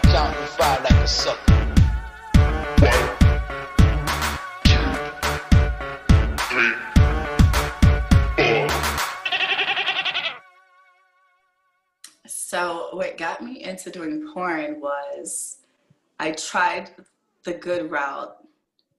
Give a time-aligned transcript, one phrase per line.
[0.00, 1.52] Counting like a sucker.
[12.26, 15.58] So, what got me into doing porn was
[16.18, 16.90] I tried
[17.44, 18.36] the good route,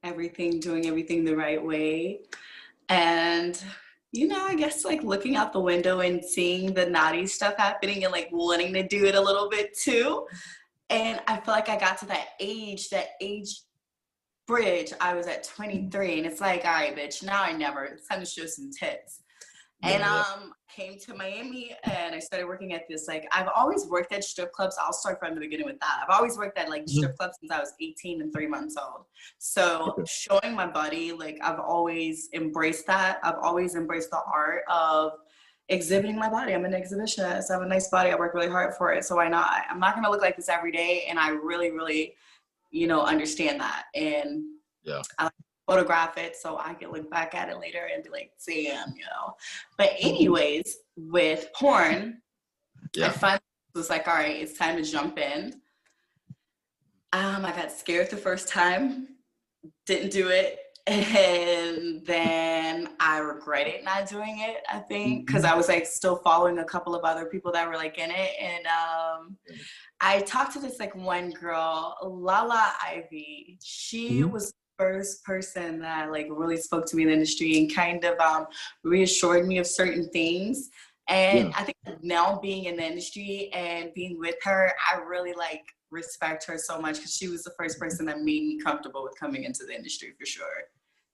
[0.03, 2.21] everything, doing everything the right way.
[2.89, 3.61] And,
[4.11, 8.03] you know, I guess like looking out the window and seeing the naughty stuff happening
[8.03, 10.25] and like wanting to do it a little bit too.
[10.89, 13.61] And I feel like I got to that age, that age
[14.47, 14.93] bridge.
[15.01, 17.83] I was at 23, and it's like, all right, bitch, now I never.
[17.85, 19.21] It's time to show some tits.
[19.83, 24.13] And um, came to Miami and I started working at this like I've always worked
[24.13, 24.77] at strip clubs.
[24.81, 25.99] I'll start from the beginning with that.
[26.01, 29.05] I've always worked at like strip clubs since I was 18 and three months old.
[29.39, 30.03] So Okay.
[30.07, 33.19] showing my body, like I've always embraced that.
[33.23, 35.11] I've always embraced the art of
[35.69, 36.53] exhibiting my body.
[36.53, 37.49] I'm an exhibitionist.
[37.49, 38.11] I have a nice body.
[38.11, 39.05] I work really hard for it.
[39.05, 39.63] So why not?
[39.69, 41.05] I'm not gonna look like this every day.
[41.09, 42.15] And I really, really,
[42.71, 43.85] you know, understand that.
[43.95, 44.43] And
[44.83, 45.01] Yeah.
[45.17, 45.31] I to
[45.67, 49.05] photograph it so I can look back at it later and be like, damn, you
[49.05, 49.35] know.
[49.77, 52.21] But anyways, with porn,
[52.93, 53.07] yeah.
[53.07, 53.41] I finally
[53.73, 55.53] was like, all right, it's time to jump in.
[57.13, 59.07] Um, I got scared the first time,
[59.85, 60.59] didn't do it.
[60.85, 66.59] And then I regretted not doing it, I think, because I was like still following
[66.59, 68.31] a couple of other people that were like in it.
[68.39, 69.37] And um,
[70.01, 73.59] I talked to this like one girl, Lala Ivey.
[73.63, 74.31] She Mhm.
[74.31, 78.03] was the first person that like really spoke to me in the industry and kind
[78.03, 78.47] of um,
[78.83, 80.69] reassured me of certain things.
[81.07, 81.53] And Yeah.
[81.55, 86.43] I think now being in the industry and being with her, I really like respect
[86.45, 89.45] her so much because she was the first person that made me comfortable with coming
[89.45, 90.63] into the industry for sure.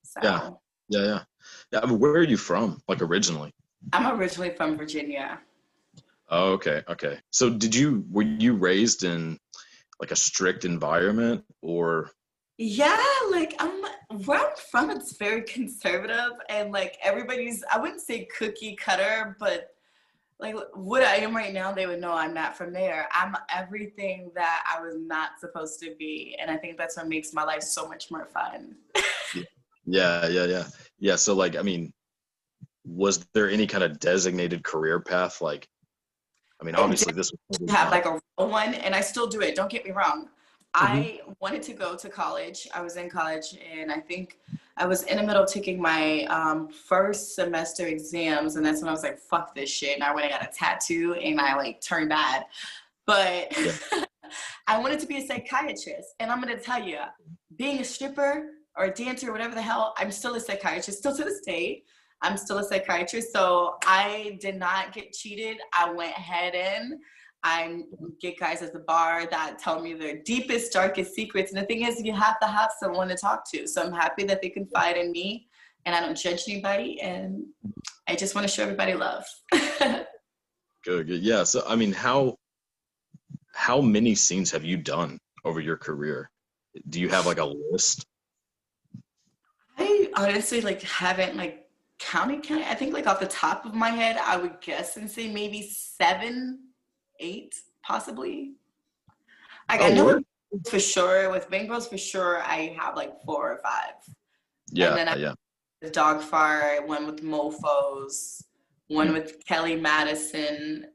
[0.04, 0.50] So Yeah.
[0.90, 1.24] Yeah, yeah.
[1.72, 1.80] Yeah.
[1.84, 2.82] I mean, where are you from?
[2.88, 3.54] Like originally?
[3.94, 5.40] I'm originally from Virginia.
[6.30, 6.84] Oh, okay.
[6.88, 7.20] Okay.
[7.32, 9.40] So did you were you raised in
[10.00, 12.12] like a strict environment or
[12.58, 13.02] Yeah,
[13.32, 13.84] like I'm
[14.26, 19.70] where I'm from, it's very conservative and like everybody's I wouldn't say cookie cutter, but
[20.40, 23.10] like what I am right now, they would know I'm not from there.
[23.12, 26.38] I'm everything that I was not supposed to be.
[26.40, 28.76] And I think that's what makes my life so much more fun.
[29.90, 30.64] Yeah, yeah, yeah.
[31.00, 31.94] Yeah, so like I mean
[32.86, 35.68] was there any kind of designated career path like
[36.62, 39.42] I mean I obviously this was have like a real one and I still do
[39.42, 39.56] it.
[39.56, 40.30] Don't get me wrong.
[40.76, 42.68] I wanted to go to college.
[42.76, 44.38] I was in college and I think
[44.78, 48.90] I was in the middle of taking my um, first semester exams and that's when
[48.90, 49.96] I was like, fuck this shit.
[49.96, 52.46] And I went and got a tattoo and I like turned bad.
[53.08, 53.58] But
[54.68, 56.14] I wanted to be a psychiatrist.
[56.20, 57.00] And I'm gonna tell you,
[57.56, 58.46] being a stripper
[58.78, 61.84] or a dancer whatever the hell, I'm still a psychiatrist, still to this day.
[62.22, 63.32] I'm still a psychiatrist.
[63.32, 65.58] So I did not get cheated.
[65.74, 67.00] I went head in.
[67.44, 67.84] I
[68.20, 71.54] get guys at the bar that tell me their deepest, darkest secrets.
[71.54, 73.66] And the thing is, you have to have someone to talk to.
[73.66, 75.48] So I'm happy that they confide in me
[75.86, 77.00] and I don't judge anybody.
[77.00, 77.46] And
[78.08, 79.24] I just want to show everybody love.
[80.84, 81.22] good, good.
[81.22, 82.36] Yeah, so I mean how
[83.54, 86.30] how many scenes have you done over your career?
[86.90, 88.06] Do you have like a list?
[90.16, 91.68] I honestly like haven't like
[92.00, 92.68] counted, counted.
[92.68, 95.62] I think like off the top of my head, I would guess and say maybe
[95.70, 96.60] seven,
[97.20, 98.54] eight, possibly.
[99.70, 100.24] Like I Oh, know word?
[100.70, 103.94] for sure with Bang Bros for sure I have like four or five.
[104.72, 105.34] Yeah, then I- yeah.
[105.82, 108.44] The Dog Fire, one with Mofos,
[108.88, 110.86] one with Kelly Madison,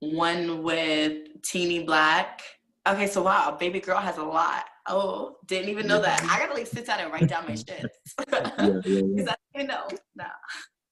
[0.00, 2.40] one with Teeny Black.
[2.88, 4.64] Okay, so wow, Baby Girl has a lot.
[4.88, 6.22] Oh, didn't even know that.
[6.24, 7.86] I gotta like sit down and write down my shit.
[8.32, 9.30] Yeah, yeah, yeah.
[9.30, 9.88] I didn't know.
[10.16, 10.24] Nah.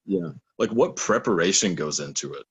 [0.06, 0.30] Yeah.
[0.58, 2.44] Like what preparation goes into it?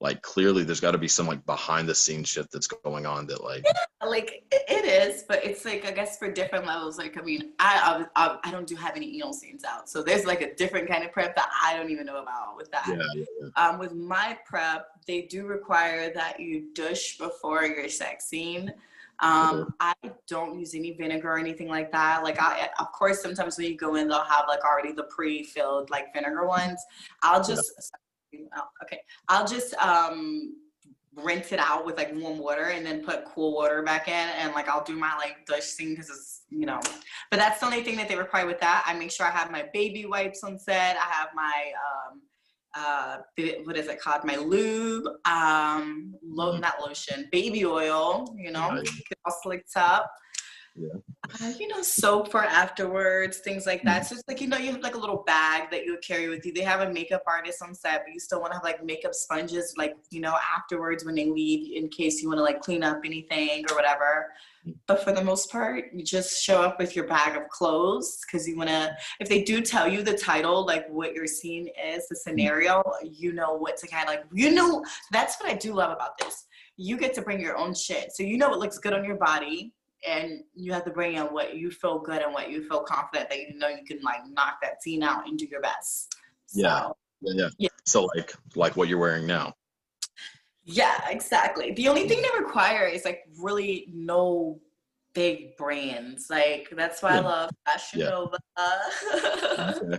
[0.00, 3.26] Like clearly there's got to be some like behind the scenes shit that's going on
[3.26, 6.98] that like yeah, Like it, it is, but it's like I guess for different levels.
[6.98, 10.02] Like I mean, I I, I, I don't do have any anal scenes out, so
[10.02, 12.86] there's like a different kind of prep that I don't even know about with that.
[12.86, 13.48] yeah.
[13.56, 18.72] Um, with my prep, they do require that you douche before your sex scene.
[19.20, 19.94] Um, I
[20.28, 22.22] don't use any vinegar or anything like that.
[22.22, 25.90] Like, I, of course, sometimes when you go in, they'll have like already the pre-filled
[25.90, 26.80] like vinegar ones.
[27.22, 27.72] I'll just,
[28.34, 30.54] oh, okay, I'll just um,
[31.22, 34.54] rinse it out with like warm water and then put cool water back in and
[34.54, 36.80] like I'll do my like dish thing because it's you know.
[37.30, 38.84] But that's the only thing that they require with that.
[38.86, 40.96] I make sure I have my baby wipes on set.
[40.96, 41.72] I have my
[42.10, 42.20] um
[42.76, 43.18] uh
[43.64, 48.88] what is it called my lube um lo- not lotion baby oil you know Right.
[49.24, 50.10] all slicked up
[50.76, 50.88] Yeah.
[51.24, 54.06] Uh, you know soap for afterwards things like that.
[54.06, 56.28] So it's like you know you have like a little bag that you would carry
[56.28, 56.52] with you.
[56.52, 59.14] They have a makeup artist on set but you still want to have like makeup
[59.14, 62.82] sponges like you know afterwards when they leave in case you want to like clean
[62.82, 64.28] up anything or whatever.
[64.86, 68.46] But for the most part you just show up with your bag of clothes because
[68.46, 72.06] you want to if they do tell you the title like what your scene is
[72.08, 75.74] the scenario you know what to kind of like you know that's what i do
[75.74, 76.44] love about this.
[76.76, 78.12] You get to bring your own shit.
[78.12, 79.72] So you know what looks good on your body
[80.06, 83.28] and you have to bring in what you feel good and what you feel confident
[83.30, 86.14] that you know you can like knock that scene out and do your best
[86.46, 86.88] so, Yeah.
[87.20, 87.48] Yeah, yeah.
[87.58, 87.68] Yeah.
[87.84, 89.54] So like like what you're wearing now.
[90.64, 91.72] Yeah, exactly.
[91.72, 94.60] The only thing they require is like really no
[95.14, 96.28] big brands.
[96.30, 98.10] Like that's why I love Fashion Yeah.
[98.10, 98.38] Nova.
[99.82, 99.98] Okay.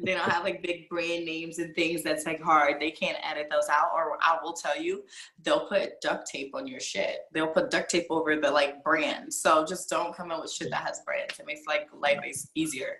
[0.00, 2.80] They don't have like big brand names and things that's like hard.
[2.80, 3.90] They can't edit those out.
[3.94, 5.04] Or I will tell you,
[5.42, 7.18] they'll put duct tape on your shit.
[7.32, 9.32] They'll put duct tape over the like brand.
[9.32, 11.38] So just don't come in with shit that has brands.
[11.38, 12.18] It makes like life
[12.54, 12.98] easier.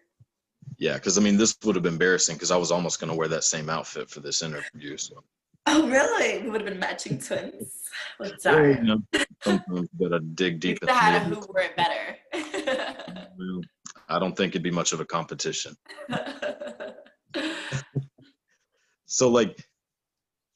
[0.78, 3.28] Yeah, because I mean this would have been embarrassing because I was almost gonna wear
[3.28, 4.96] that same outfit for this interview.
[4.96, 5.24] So
[5.66, 6.42] Oh really?
[6.42, 7.80] We would have been matching twins.
[8.20, 9.02] Well, you know,
[9.44, 10.80] gotta dig deep.
[10.80, 12.16] could have had who wore it better.
[14.08, 15.74] I don't think it'd be much of a competition.
[19.14, 19.64] So like,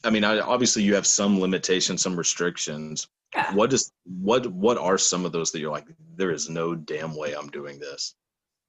[0.03, 3.07] I mean, I, obviously you have some limitations, some restrictions.
[3.33, 3.55] Yeah.
[3.55, 7.15] What is what what are some of those that you're like, there is no damn
[7.15, 8.17] way I'm doing this.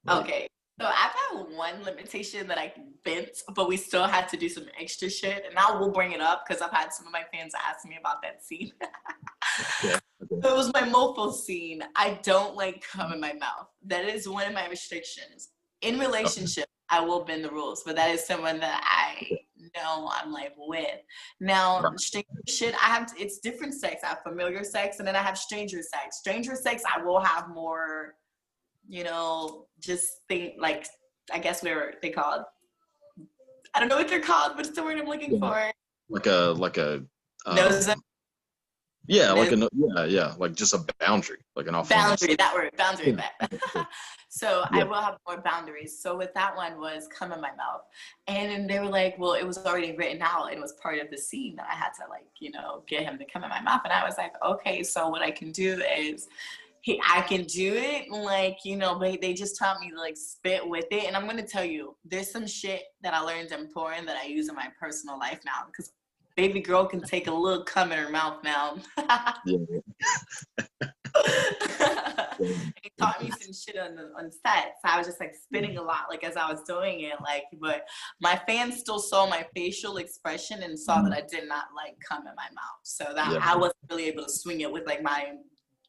[0.04, 0.48] Like, okay.
[0.80, 2.72] So I've had one limitation that I
[3.04, 5.44] bent, but we still had to do some extra shit.
[5.44, 7.96] And I will bring it up because I've had some of my fans ask me
[7.98, 8.72] about that scene.
[9.82, 11.82] Yeah, It was my mofo scene.
[11.96, 13.66] I don't like cum in my mouth.
[13.86, 15.48] That is one of my restrictions.
[15.82, 19.40] In relationship, I will bend the rules, but that is someone that I
[19.76, 21.00] know I'm like with.
[21.40, 21.98] Now, Right.
[22.00, 24.02] stranger shit, I have it's different sex.
[24.04, 26.18] I have familiar sex, and then I have stranger sex.
[26.18, 28.14] Stranger sex, I will have more,
[28.88, 30.86] you know, just think like
[31.32, 32.42] I guess whatever they called.
[33.74, 35.38] I don't know what they're called, but it's the word I'm looking Yeah.
[35.48, 35.72] for.
[36.08, 37.04] like a like a
[37.46, 37.56] um,
[39.10, 42.70] yeah, like a yeah, yeah, like just a boundary, like an off boundary that word
[42.76, 43.84] boundary Yeah.
[44.28, 47.82] so i will have more boundaries so with that one was come in my mouth
[48.28, 51.00] and then they were like well it was already written out and it was part
[51.00, 53.50] of the scene that i had to like you know get him to come in
[53.50, 56.28] my mouth and i was like okay so what i can do is
[56.82, 60.16] he, I can do it, like you know, but they just taught me to like
[60.16, 61.04] spit with it.
[61.04, 64.24] And I'm gonna tell you, there's some shit that I learned in porn that I
[64.26, 65.66] use in my personal life now.
[65.66, 65.92] Because
[66.40, 68.76] baby girl can take a little cum in her mouth now.
[69.44, 69.58] Yeah.
[72.82, 75.76] he taught me some shit on the, on set, so I was just like spitting
[75.76, 77.44] a lot, like as I was doing it, like.
[77.60, 77.82] But
[78.22, 81.12] my fans still saw my facial expression and saw that mm-hmm.
[81.12, 83.40] I did not like cum in my mouth, so that Yeah.
[83.42, 85.32] I wasn't really able to swing it with like my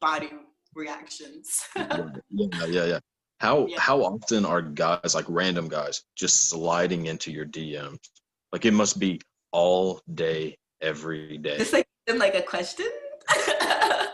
[0.02, 0.32] body
[0.76, 1.62] reactions.
[1.78, 3.00] yeah, yeah, yeah, yeah.
[3.40, 3.80] How Yeah.
[3.80, 8.00] how often are guys like random guys just sliding into your DMs?
[8.52, 9.22] Like it must be
[9.52, 11.58] all day, every day.
[11.58, 12.88] just like like a question.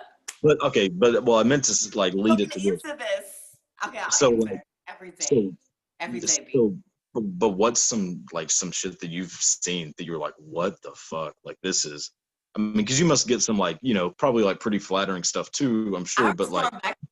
[0.44, 2.82] But okay, but well, I meant to like lead it to this.
[2.82, 3.58] this.
[3.86, 5.16] Okay, I'll So, like, every day.
[5.20, 5.54] So,
[6.00, 6.28] every day.
[6.28, 6.78] so,
[7.14, 11.34] but what's some like some shit that you've seen that you're like, what the fuck?
[11.44, 12.12] Like this is.
[12.56, 15.52] I mean, because you must get some like you know probably like pretty flattering stuff
[15.52, 15.94] too.
[15.96, 16.72] I'm sure, I'll but like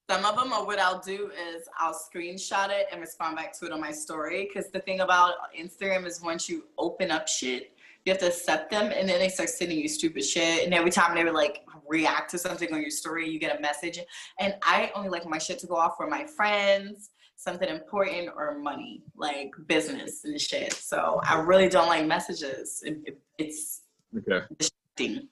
[0.10, 3.66] some of them, or what I'll do is I'll screenshot it and respond back to
[3.66, 4.48] it on my story.
[4.48, 7.75] Because the thing about Instagram is once you open up shit,
[8.06, 10.64] you have to accept them, and then they start sending you stupid shit.
[10.64, 13.62] And every time they would like react to something on your story, you get a
[13.62, 14.00] message.
[14.40, 18.60] And I only like my shit to go off for my friends, something important, or
[18.60, 20.74] money, like business and shit.
[20.74, 22.84] So I really don't like messages.
[22.86, 23.82] It, it, it's
[24.16, 24.46] okay.
[24.58, 25.28] distracting.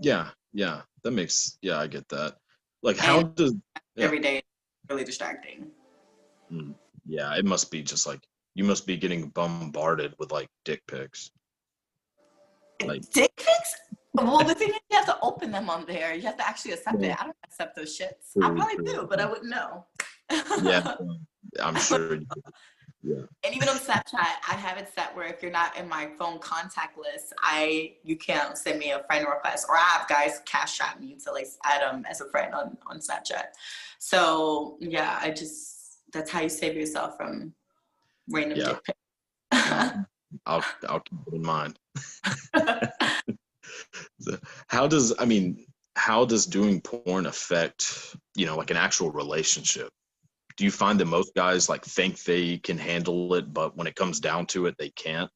[0.00, 2.36] Yeah, yeah, that makes yeah, I get that.
[2.82, 3.54] Like how does
[3.96, 4.04] Yeah.
[4.04, 4.42] every day.
[4.90, 5.66] Really distracting.
[6.48, 6.72] Hmm.
[7.06, 8.20] yeah, it must be just like
[8.54, 11.30] you must be getting bombarded with like dick pics.
[12.86, 13.74] Like- dick pics?
[14.14, 16.12] Well, the thing is, you have to open them on there.
[16.14, 17.12] You have to actually accept Yeah.
[17.12, 17.20] it.
[17.20, 18.36] I don't accept those shits.
[18.42, 18.84] I probably true.
[19.02, 19.86] do, but I wouldn't know.
[20.62, 20.94] Yeah,
[21.62, 22.14] I'm sure.
[22.16, 22.26] you-
[23.02, 23.22] Yeah.
[23.44, 24.12] and even on Snapchat,
[24.48, 28.16] I have it set where if you're not in my phone contact list, I you
[28.16, 31.46] can't send me a friend request, or I have guys cash out me to like
[31.64, 33.46] add them as a friend on on Snapchat.
[34.00, 37.54] So yeah, I just that's how you save yourself from
[38.30, 38.66] random Yeah.
[38.66, 38.96] dick
[39.52, 39.94] pics.
[40.48, 41.78] I'll I'll keep it in mind.
[44.68, 45.64] How does I mean,
[45.96, 49.90] how does doing porn affect you know like an actual relationship?
[50.56, 53.94] Do you find that most guys like think they can handle it, but when it
[53.94, 55.30] comes down to it, they can't?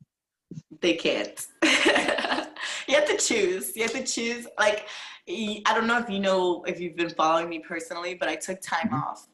[0.81, 1.47] they can't.
[1.62, 3.75] you have to choose.
[3.76, 4.47] You have to choose.
[4.59, 4.87] Like,
[5.28, 8.61] I don't know if you know if you've been following me personally, but I took
[8.61, 8.95] time mm-hmm.
[8.95, 9.26] off.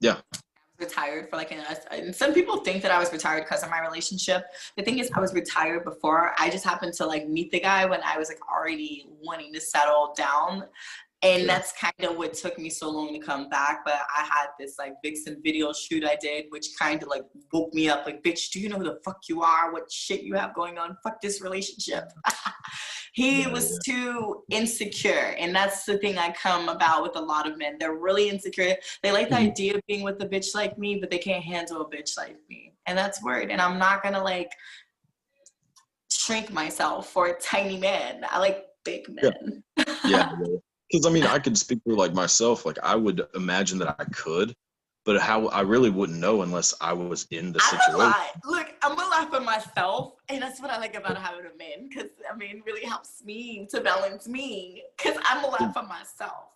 [0.00, 0.18] Yeah.
[0.86, 1.60] Retired for like an,
[1.92, 4.42] and some people think that I was retired because of my relationship.
[4.76, 6.32] The thing is, I was retired before.
[6.38, 9.60] I just happened to like meet the guy when I was like already wanting to
[9.60, 10.64] settle down.
[11.24, 11.46] And Yeah.
[11.46, 13.82] that's kind of what took me so long to come back.
[13.84, 17.22] But I had this like vixen video shoot I did, which kind of like
[17.52, 18.04] woke me up.
[18.04, 19.72] Like, bitch, do you know who the fuck you are?
[19.72, 20.96] What shit you have going on?
[21.04, 22.04] Fuck this relationship.
[23.12, 25.34] he Yeah, was too insecure.
[25.38, 27.76] And that's the thing I come about with a lot of men.
[27.78, 28.76] They're really insecure.
[29.02, 29.50] They like the Mhm.
[29.50, 32.36] idea of being with a bitch like me, but they can't handle a bitch like
[32.48, 32.74] me.
[32.86, 33.50] And that's weird.
[33.50, 34.50] And I'm not gonna like
[36.10, 38.24] shrink myself for a tiny man.
[38.30, 39.30] I like big Yeah.
[39.44, 39.62] men.
[40.04, 40.28] yeah
[40.90, 44.04] because i mean i could speak for like myself like i would imagine that i
[44.06, 44.52] could
[45.04, 48.12] but how i really wouldn't know unless i was in the a situation.
[48.44, 51.88] Look, I'm a lie for myself, and that's what I like about having a man.
[51.88, 54.82] Because I mean, it really helps me to balance me.
[54.96, 56.48] Because I'm a lie for myself.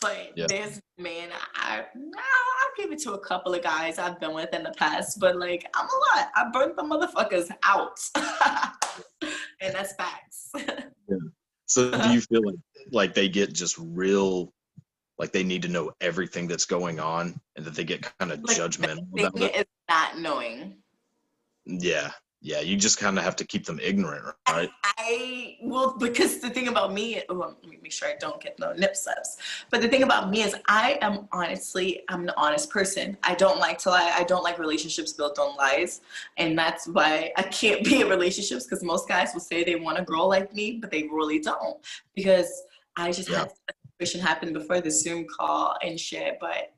[0.00, 0.46] But Yeah.
[0.48, 4.62] there's man, I I'll give it to a couple of guys I've been with in
[4.62, 5.18] the past.
[5.18, 6.30] But like, I'm a lot.
[6.34, 7.98] I burnt the motherfuckers out,
[9.60, 10.50] and that's facts.
[10.54, 11.16] yeah.
[11.66, 12.12] so do uh-huh.
[12.12, 12.58] you feel like
[12.92, 14.52] like they get just real
[15.22, 18.40] like they need to know everything that's going on and that they get kind of
[18.42, 20.78] Like, judgmental The about thing it is not knowing.
[21.64, 22.10] yeah
[22.40, 26.50] yeah you just kind of have to keep them ignorant right I well because the
[26.50, 29.36] thing about me, oh, let me make sure I don't get no nip slips.
[29.70, 33.16] But the thing about me is I am honestly I'm an honest person.
[33.22, 34.12] I don't like to lie.
[34.20, 36.00] I don't like relationships built on lies,
[36.36, 40.00] and that's why I can't be in relationships because most guys will say they want
[40.00, 41.78] a girl like me, but they really don't
[42.16, 42.50] because
[42.96, 43.40] I just Yeah.
[43.40, 43.52] had
[44.02, 46.72] a situation happen before the Zoom call and shit, but.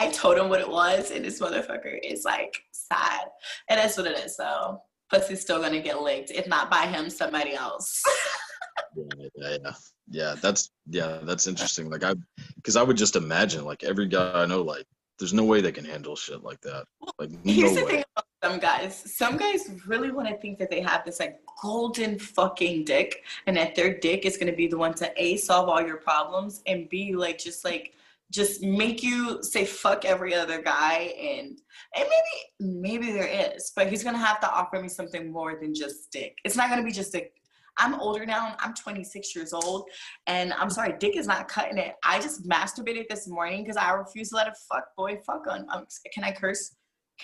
[0.00, 3.22] I told him what it was, and this motherfucker is like sad,
[3.68, 4.36] and that's what it is.
[4.36, 8.00] So pussy's still gonna get licked, if not by him, somebody else.
[8.96, 9.72] yeah yeah yeah,
[10.10, 12.14] yeah that's yeah that's interesting like i
[12.56, 14.84] because i would just imagine like every guy i know like
[15.18, 16.84] there's no way they can handle shit like that
[17.18, 19.14] like no Here's the way thing about some guys.
[19.16, 23.56] Some guys really want to think that they have this like golden fucking dick, and
[23.56, 26.88] that their dick is gonna be the one to a solve all your problems, and
[26.88, 27.94] b like just like
[28.30, 31.60] just make you say fuck every other guy, and
[31.96, 35.74] and maybe maybe there is, but he's gonna have to offer me something more than
[35.74, 36.38] just dick.
[36.44, 37.32] It's not gonna be just dick.
[37.80, 38.56] I'm older now.
[38.58, 39.88] I'm 26 years old,
[40.26, 41.94] and I'm sorry, dick is not cutting it.
[42.04, 45.66] I just masturbated this morning because I refuse to let a fuck boy fuck on.
[45.70, 46.74] Um, can I curse?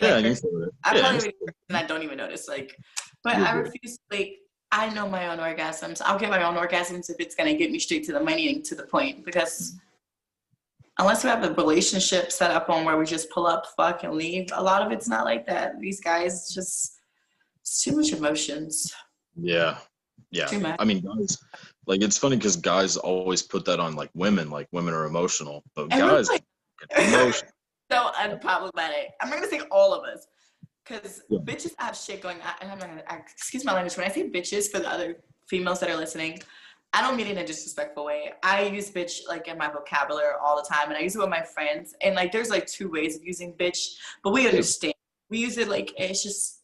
[0.01, 0.75] Yeah I can do it.
[0.85, 2.49] I Yeah, probably you already curse and I don't even notice.
[2.49, 2.77] Like,
[3.23, 3.99] but You're I refuse.
[4.11, 4.39] Like,
[4.73, 6.03] I know my own orgasms.
[6.05, 8.65] I'll get my own orgasms if it's gonna get me straight to the money and
[8.65, 9.25] to the point.
[9.25, 9.77] Because
[10.99, 14.15] unless we have a relationship set up on where we just pull up, fuck, and
[14.15, 15.81] leave, a lot of it's not like that.
[15.81, 16.99] These guys just
[17.61, 18.93] it's too much emotions.
[19.41, 19.79] Yeah.
[20.31, 20.47] Yeah.
[20.47, 20.77] Too much.
[20.79, 21.39] I mean, guys,
[21.87, 25.63] like it's funny because guys always put that on like women, like women are emotional,
[25.75, 26.45] but And guys, like-
[26.99, 27.49] emotion.
[27.91, 29.09] So unproblematic.
[29.21, 30.27] I'm not gonna say all of us,
[30.85, 31.39] because Yeah.
[31.41, 32.55] bitches have shit going on.
[32.61, 33.97] And I'm not gonna excuse my language.
[33.97, 36.43] When I say bitches for the other females that are listening,
[36.93, 38.33] I don't mean it in a disrespectful way.
[38.43, 41.29] I use bitch like in my vocabulary all the time, and I use it with
[41.29, 41.95] my friends.
[42.01, 44.95] And like, there's like two ways of using bitch, but we understand.
[45.29, 46.61] We use it like it's just,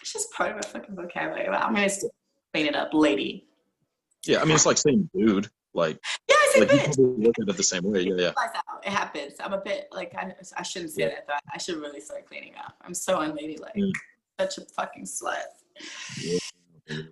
[0.00, 1.48] it's just part of our fucking vocabulary.
[1.48, 2.10] But I'm gonna still
[2.54, 3.48] clean it up, lady.
[4.24, 5.48] Yeah, I mean, it's like saying dude.
[5.74, 6.25] Like, Yeah, I say
[6.60, 8.02] like you probably look at it the same way.
[8.02, 8.32] Yeah, yeah.
[8.84, 9.34] it happens.
[9.40, 11.08] I'm a bit like I, I shouldn't say Yeah.
[11.08, 11.26] that.
[11.26, 12.74] But I should really start cleaning up.
[12.82, 13.74] I'm so unladylike.
[13.76, 13.92] Mm.
[14.40, 15.36] Such a fucking slut.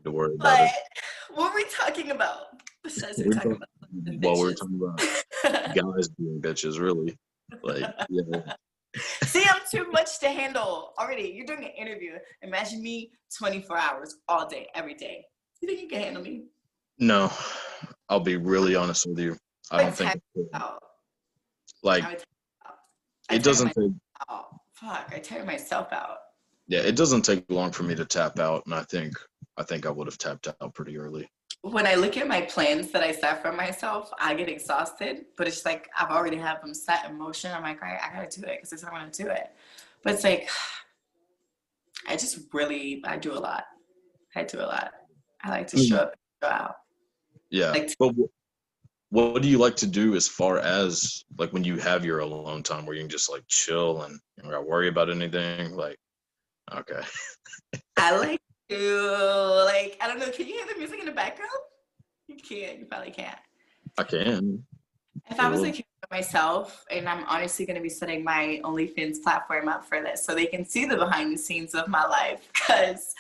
[0.05, 0.71] To worry about But it.
[1.35, 2.61] what were we talking about?
[2.83, 3.69] Besides We're talking about
[4.21, 7.17] While we're talking about guys being bitches, really.
[7.63, 8.53] Like, yeah.
[9.25, 11.33] See, I'm too much to handle already.
[11.35, 12.13] You're doing an interview.
[12.43, 15.25] Imagine me 24 hours all day, every day.
[15.61, 16.45] You think you can handle me?
[16.99, 17.33] No,
[18.09, 19.37] I'll be really honest with you.
[19.71, 20.21] I don't think,
[21.83, 22.27] like, I would tap
[22.67, 22.79] out.
[23.31, 23.93] I it doesn't take.
[24.75, 26.19] Fuck, I tear myself out.
[26.69, 28.65] yeah, it doesn't take long for me to tap out.
[28.67, 29.15] And I think,
[29.57, 31.29] I think I would have tapped out pretty early.
[31.63, 35.25] when I look at my plans that I set for myself, I get exhausted.
[35.39, 37.53] But it's like I've already have them set in motion.
[37.53, 39.53] I'm like, all right, I gotta do it because it's I'm gonna do it.
[40.03, 40.51] But it's like
[42.09, 43.65] I just really I do a lot.
[44.37, 44.93] I do a lot.
[45.43, 45.89] I like to Mm.
[45.89, 46.75] show up, and show out.
[47.51, 47.71] Yeah.
[47.71, 48.33] Like- but wh-
[49.13, 52.63] what do you like to do as far as like when you have your alone
[52.63, 55.77] time where you can just like chill and you don't gotta worry about anything?
[55.77, 55.99] Like,
[56.73, 57.01] okay.
[57.97, 60.31] I like to like I don't know.
[60.31, 61.51] Can you hear the music in the background?
[62.29, 62.81] You can't.
[62.81, 63.39] You probably can't.
[63.99, 64.65] I can.
[65.31, 69.69] If I was kid myself, and I'm honestly going to be setting my OnlyFans platform
[69.69, 73.15] up for this, so they can see the behind the scenes of my life, because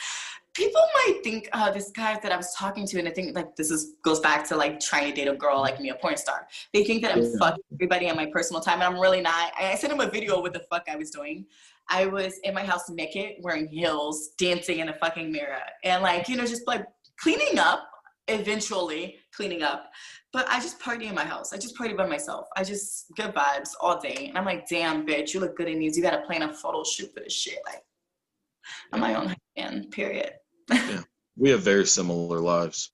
[0.54, 3.56] people might think, oh, this guy that I was talking to, and I think like
[3.56, 6.16] this is goes back to like trying to date a girl like me, a porn
[6.16, 6.46] star.
[6.72, 7.38] They think that I'm Yeah.
[7.38, 9.52] fucking everybody on my personal time, and I'm really not.
[9.58, 11.46] I I sent him a video of what the fuck I was doing.
[11.90, 16.28] I was in my house naked, wearing heels, dancing in a fucking mirror, and like
[16.28, 16.86] you know, just like
[17.18, 17.90] cleaning up.
[18.26, 19.90] Eventually, cleaning up.
[20.32, 21.52] But I just party in my house.
[21.52, 22.48] I just party by myself.
[22.56, 24.28] I just good vibes all day.
[24.28, 25.94] And I'm like, damn, bitch, you look good in these.
[25.94, 27.58] You gotta plan a photo shoot for this shit.
[27.66, 27.82] Like,
[28.94, 30.32] I'm my own man, period.
[31.36, 32.90] We have very similar lives.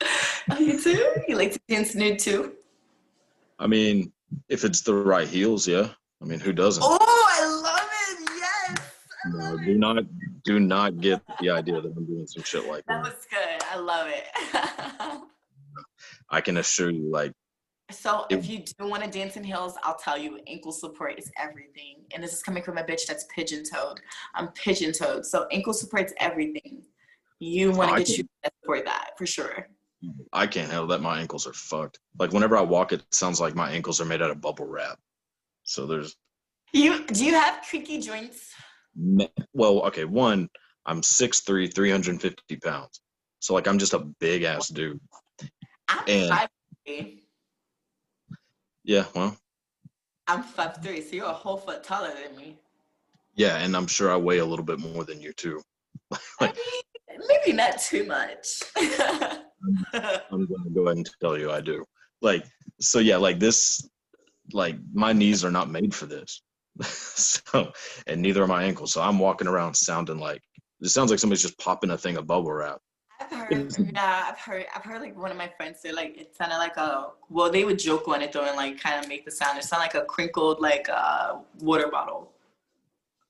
[0.48, 1.04] Oh, you too?
[1.26, 2.52] You like to dance nude too?
[3.58, 4.12] I mean,
[4.48, 5.88] if it's the right heels, yeah.
[6.22, 6.84] I mean, who doesn't?
[6.86, 8.30] Oh, I love it.
[8.38, 8.78] Yes.
[9.24, 9.76] I No, do it.
[9.76, 10.04] not
[10.44, 13.12] do not get the idea that I'm doing some shit like That that.
[13.12, 13.60] was good.
[13.68, 15.22] I love it.
[16.30, 17.32] I can assure you, like,
[17.90, 21.30] so if you do want to dance in heels, I'll tell you, ankle support is
[21.36, 22.04] everything.
[22.14, 24.00] And this is coming from a bitch that's pigeon toed.
[24.36, 25.24] I'm pigeon toed.
[25.26, 26.82] So ankle support's everything.
[27.38, 29.68] You want Oh, to get you support that for sure.
[30.32, 31.00] I can't handle that.
[31.00, 31.98] My ankles are fucked.
[32.18, 34.98] Like whenever I walk, it sounds like my ankles are made out of bubble wrap.
[35.64, 36.16] So there's
[36.72, 38.52] You do you have creaky joints?
[39.52, 40.04] well, okay.
[40.04, 40.48] One,
[40.86, 43.00] I'm 6'3", 350 pounds.
[43.40, 45.00] So like I'm just a big ass dude.
[45.88, 46.48] I'm And- five
[46.86, 47.22] three.
[48.84, 49.36] Yeah, well,
[50.28, 52.56] I'm five three, so you're a whole foot taller than me.
[53.34, 55.60] yeah, and I'm sure I weigh a little bit more than you too.
[56.40, 56.52] I mean,
[57.28, 58.62] maybe not too much.
[58.76, 61.84] I'm gonna go ahead and tell you I do.
[62.22, 62.44] Like,
[62.80, 63.88] so yeah, like this,
[64.52, 66.42] like my knees are not made for this.
[66.82, 67.72] so,
[68.06, 68.92] and neither are my ankles.
[68.92, 70.42] So I'm walking around sounding like
[70.80, 72.80] it sounds like somebody's just popping a thing of bubble wrap.
[73.18, 76.36] I've heard, yeah, I've heard, I've heard like one of my friends say like it
[76.36, 77.08] sounded like a.
[77.30, 79.58] Well, they would joke on it though and like kind of make the sound.
[79.58, 82.30] It sounded like a crinkled like uh, water bottle.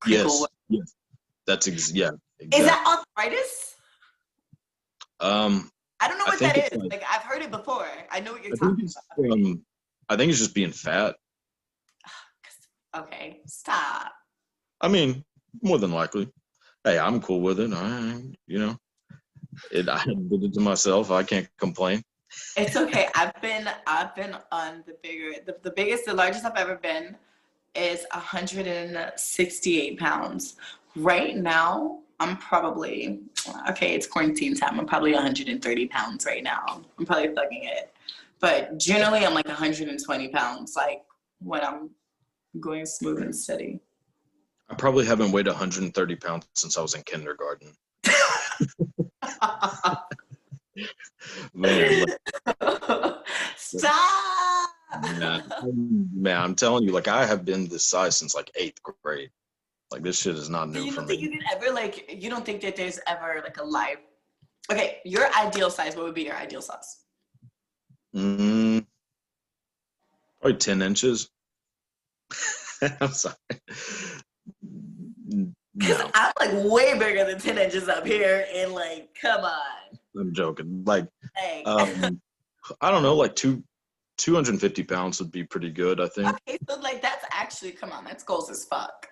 [0.00, 0.94] Crinkled Yes, wa- yes,
[1.46, 2.10] that's ex- yeah.
[2.40, 3.65] Is that arthritis?
[5.20, 6.78] Um, I don't know what that is.
[6.78, 7.86] like- Like I've heard it before.
[8.10, 9.32] I know what you're I talking about.
[9.32, 9.64] um,
[10.08, 11.16] I think it's just being fat.
[12.96, 14.10] Okay, stop.
[14.80, 15.22] I mean,
[15.62, 16.28] more than likely.
[16.82, 17.70] Hey, I'm cool with it.
[17.74, 18.76] I, you know,
[19.70, 19.86] it.
[19.88, 21.10] I did it to myself.
[21.10, 22.02] I can't complain.
[22.56, 23.08] It's okay.
[23.14, 27.16] I've been I've been on the bigger the, the biggest the largest I've ever been
[27.74, 30.56] is 168 pounds.
[30.94, 33.20] Right now I'm probably
[33.70, 34.80] okay, it's quarantine time.
[34.80, 36.82] I'm probably 130 pounds right now.
[36.98, 37.92] I'm probably thugging it.
[38.40, 41.02] But generally I'm like 120 pounds, like
[41.40, 41.90] when I'm
[42.60, 43.80] going smooth and steady.
[44.68, 47.72] I probably haven't weighed 130 pounds since I was in kindergarten.
[51.54, 53.24] Man, like,
[53.56, 54.70] Stop.
[55.18, 55.42] man,
[56.14, 59.30] man, I'm telling you, like I have been this size since like eighth grade.
[59.90, 61.38] Like this shit is not new you for don't think you me.
[61.38, 63.98] could ever like you don't think that there's ever like a life
[64.70, 66.98] okay your ideal size what would be your ideal size
[68.14, 68.86] Mm,
[70.40, 71.28] probably 10 inches.
[73.00, 73.34] I'm sorry.
[75.76, 79.98] because No, i'm like way bigger than 10 inches up here and like come on
[80.18, 80.82] I'm joking.
[80.86, 82.20] Like, like um,
[82.80, 83.62] I don't know, like two,
[84.16, 86.00] 250 pounds would be pretty good.
[86.00, 89.08] I think okay so like that's actually come on that's goals as fuck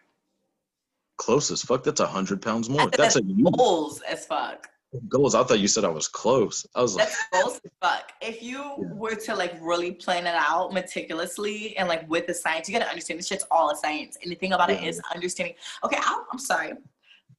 [1.17, 1.85] close as fuck.
[1.85, 2.91] That's a hundred pounds more.
[2.91, 4.69] That's a goals as fuck
[5.09, 5.35] goals.
[5.35, 6.67] I thought you said I was close.
[6.75, 8.93] I was like, goals as fuck if you Yeah.
[8.93, 12.89] were to like really plan it out meticulously and like with the science you gotta
[12.89, 14.89] understand this shit's all a science and the thing about it Yeah.
[14.89, 16.73] is understanding okay I'm, I'm sorry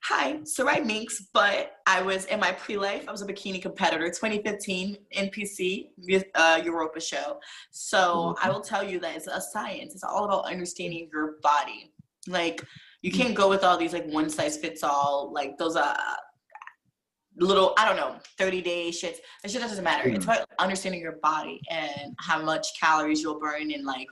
[0.03, 3.05] Hi, Sarai Minks, but I was in my pre-life.
[3.07, 5.87] I was a bikini competitor, 2015 NPC
[6.35, 7.39] uh, Europa show.
[7.71, 9.95] So I will tell you that it's a science.
[9.95, 11.91] It's all about understanding your body.
[12.27, 12.63] Like
[13.05, 15.31] you can't go with all these like one size fits all.
[15.31, 15.95] Like those uh
[17.37, 19.17] little I don't know 30 day shits.
[19.43, 20.09] That shit doesn't matter.
[20.09, 24.07] It's about understanding your body and how much calories you'll burn in like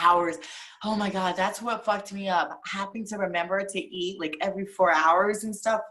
[0.00, 0.36] hours.
[0.82, 2.58] Oh my god, that's what fucked me up.
[2.64, 5.82] Having to remember to eat like every four hours and stuff.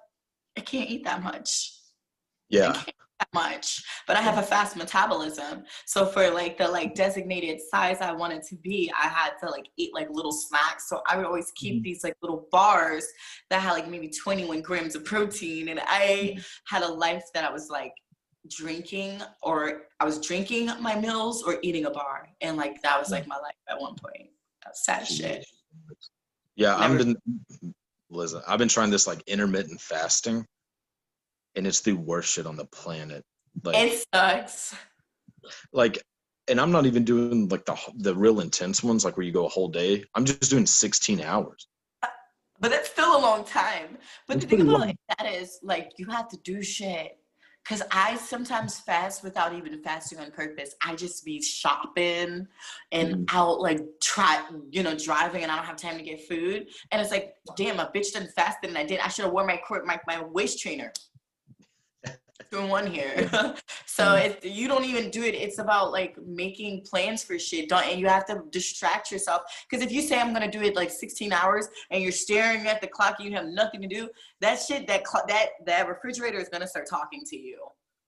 [0.58, 1.72] I can't eat that much.
[2.50, 3.84] Yeah, can't eat that much.
[4.08, 5.64] But I have a fast metabolism.
[5.86, 9.68] So for like the like designated size I wanted to be, I had to like
[9.78, 10.90] eat like little snacks.
[10.90, 11.84] So I would always keep mm-hmm.
[11.84, 13.06] these like little bars
[13.50, 15.70] that had like maybe 21 grams of protein.
[15.70, 16.42] And I mm-hmm.
[16.66, 17.94] had a life that I was like
[18.50, 22.28] drinking or I was drinking my meals or eating a bar.
[22.42, 23.30] And like that was like mm.
[23.30, 24.30] my life at one point.
[24.64, 25.46] That's sad shit.
[26.56, 26.76] yeah.
[26.78, 27.16] I've been,
[28.10, 30.46] listen, I've been trying this like intermittent fasting,
[31.56, 33.24] and it's the worst shit on the planet.
[33.64, 34.76] Like, It sucks.
[35.74, 36.02] like,
[36.48, 39.46] and I'm not even doing like the the real intense ones, like where you go
[39.46, 40.04] a whole day.
[40.16, 41.68] I'm just doing 16 hours.
[42.60, 43.98] But that's still a long time.
[44.28, 44.90] But It's the thing about long.
[44.90, 47.18] it, that is, like, you have to do shit.
[47.64, 50.74] Cause I sometimes fast without even fasting on purpose.
[50.84, 52.48] I just be shopping
[52.92, 53.26] and Mhm.
[53.30, 56.70] out like try, you know, driving, and I don't have time to get food.
[56.92, 59.00] And it's like, damn, a bitch done fasted, and I did.
[59.00, 60.92] I should have worn my cor- my my waist trainer.
[62.52, 63.30] Two one here.
[63.86, 64.26] so Mm.
[64.26, 65.36] it, you don't even do it.
[65.36, 67.70] It's about like making plans for shit.
[67.70, 69.42] Don't and you have to distract yourself.
[69.70, 72.82] Because if you say I'm gonna do it like 16 hours and you're staring at
[72.82, 76.40] the clock and you have nothing to do, that shit that cl- that that refrigerator
[76.40, 77.60] is gonna start talking to you.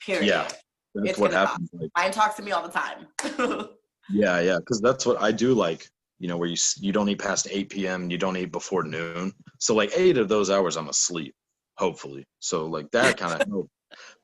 [0.06, 0.26] Period.
[0.26, 0.48] Yeah.
[0.96, 1.69] That's It's what happens.
[1.74, 3.08] Like, Mine talks to me all the time.
[4.12, 5.54] yeah, yeah, because that's what I do.
[5.54, 5.88] Like,
[6.19, 8.12] you know, where you you don't eat past 8 p.m.
[8.12, 9.34] You don't eat before noon.
[9.60, 11.34] So like eight of those hours, I'm asleep.
[11.80, 13.69] Hopefully, so like that kind of helps.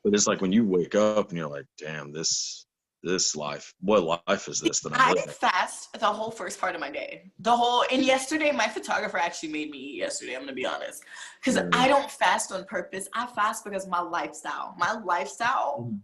[0.04, 2.66] But it's like when you wake up and you're like, damn, this
[3.02, 5.30] this life, what life is this that I'm I living?
[5.30, 7.32] fast the whole first part of my day.
[7.40, 10.34] The whole and yesterday my photographer actually made me eat yesterday.
[10.36, 11.04] I'm gonna be honest,
[11.40, 11.70] because Mm.
[11.74, 13.08] I don't fast on purpose.
[13.14, 14.76] I fast because my lifestyle.
[14.78, 16.02] My lifestyle Mhm.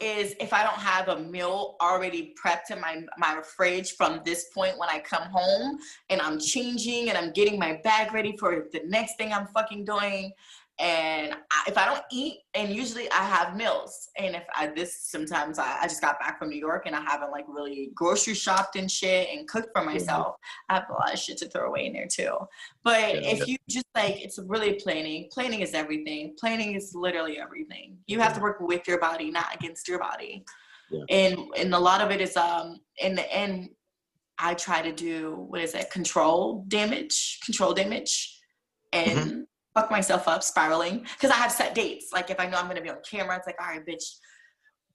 [0.00, 4.48] is if I don't have a meal already prepped in my my fridge from this
[4.54, 8.66] point when I come home and I'm changing and I'm getting my bag ready for
[8.72, 10.32] the next thing I'm fucking doing.
[10.80, 14.96] And I, if I don't eat, and usually I have meals, and if I this
[15.02, 18.32] sometimes I, I just got back from New York and I haven't like really grocery
[18.32, 20.36] shopped and shit and cooked for myself.
[20.70, 22.34] I have a lot of shit to throw away in there too.
[22.82, 23.44] But Yeah, if yeah.
[23.44, 25.28] you just like, it's really planning.
[25.30, 26.34] Planning is everything.
[26.40, 27.98] Planning is literally everything.
[28.06, 30.44] You have to work with your body, not against your body.
[30.90, 31.04] Yeah.
[31.10, 33.68] And and a lot of it is um in the end,
[34.38, 35.90] I try to do what is it?
[35.90, 38.38] Control damage, control damage,
[38.94, 39.40] and Mm-hmm.
[39.74, 42.12] Fuck myself up spiraling because I have set dates.
[42.12, 44.04] Like if I know I'm gonna be on camera, it's like, all right, bitch,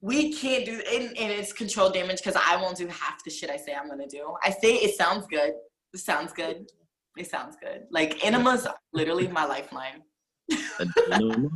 [0.01, 3.49] we can't do and, and it's control damage because I won't do half the shit
[3.49, 4.35] I say I'm gonna do.
[4.43, 5.53] I say it sounds good.
[5.93, 6.67] It sounds good.
[7.17, 7.83] It sounds good.
[7.91, 10.01] Like enemas literally my lifeline.
[10.79, 11.49] And, you know,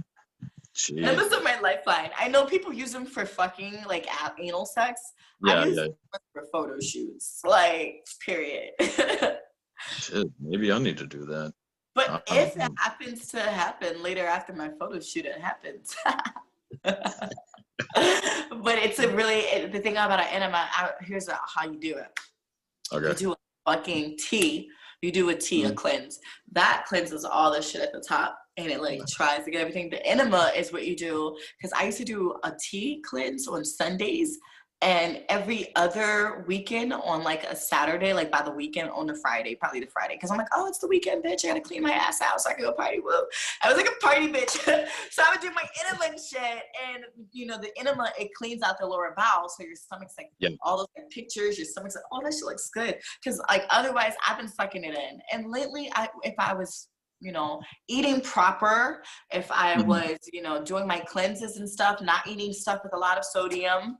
[0.98, 2.10] Enemas are my lifeline.
[2.18, 4.08] I know people use them for fucking like
[4.40, 5.02] anal sex.
[5.46, 5.84] I Yeah, use yeah.
[5.84, 5.94] them
[6.32, 7.42] for photo shoots.
[7.44, 8.72] Like, period.
[8.80, 11.54] Shit, maybe I need to do that.
[11.96, 15.96] But Uh, if it happens to happen later after my photo shoot, it happens.
[16.86, 20.68] but it's a really it- the thing about an enema.
[20.72, 22.20] I, here's a, how you do it.
[22.94, 23.08] Okay.
[23.08, 23.36] You do a
[23.72, 24.70] fucking tea.
[25.02, 25.72] You do a tea, Mm-hmm.
[25.72, 26.20] a cleanse.
[26.52, 29.90] That cleanses all the shit at the top, and it like tries to get everything.
[29.90, 33.64] The enema is what you do because I used to do a tea cleanse on
[33.64, 34.38] Sundays.
[34.82, 39.56] And every other weekend on like a Saturday, like by the weekend on the Friday,
[39.56, 41.44] probably the Friday, because I'm like, oh, it's the weekend, bitch.
[41.44, 43.02] I gotta clean my ass out so I can go party.
[43.02, 43.12] Woo.
[43.62, 44.52] I was like a party bitch.
[45.12, 46.64] so I would do my enema and shit.
[46.94, 49.50] And you know, the enema, it cleans out the lower bowel.
[49.50, 50.52] So your stomach's like Yeah.
[50.62, 53.00] all those like, pictures, your stomach's like, oh, that shit looks good.
[53.22, 55.20] Cause like otherwise I've been sucking it in.
[55.34, 56.88] And lately I if I was
[57.22, 59.88] you know, eating proper, if I Mhm.
[59.88, 63.26] was, you know, doing my cleanses and stuff, not eating stuff with a lot of
[63.26, 63.98] sodium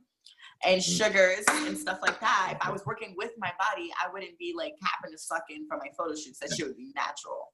[0.64, 0.96] and Mm.
[0.98, 2.52] sugars and stuff like that.
[2.60, 5.66] If I was working with my body, I wouldn't be like having to suck in
[5.66, 6.38] for my photo shoots.
[6.40, 7.52] That shit would be natural.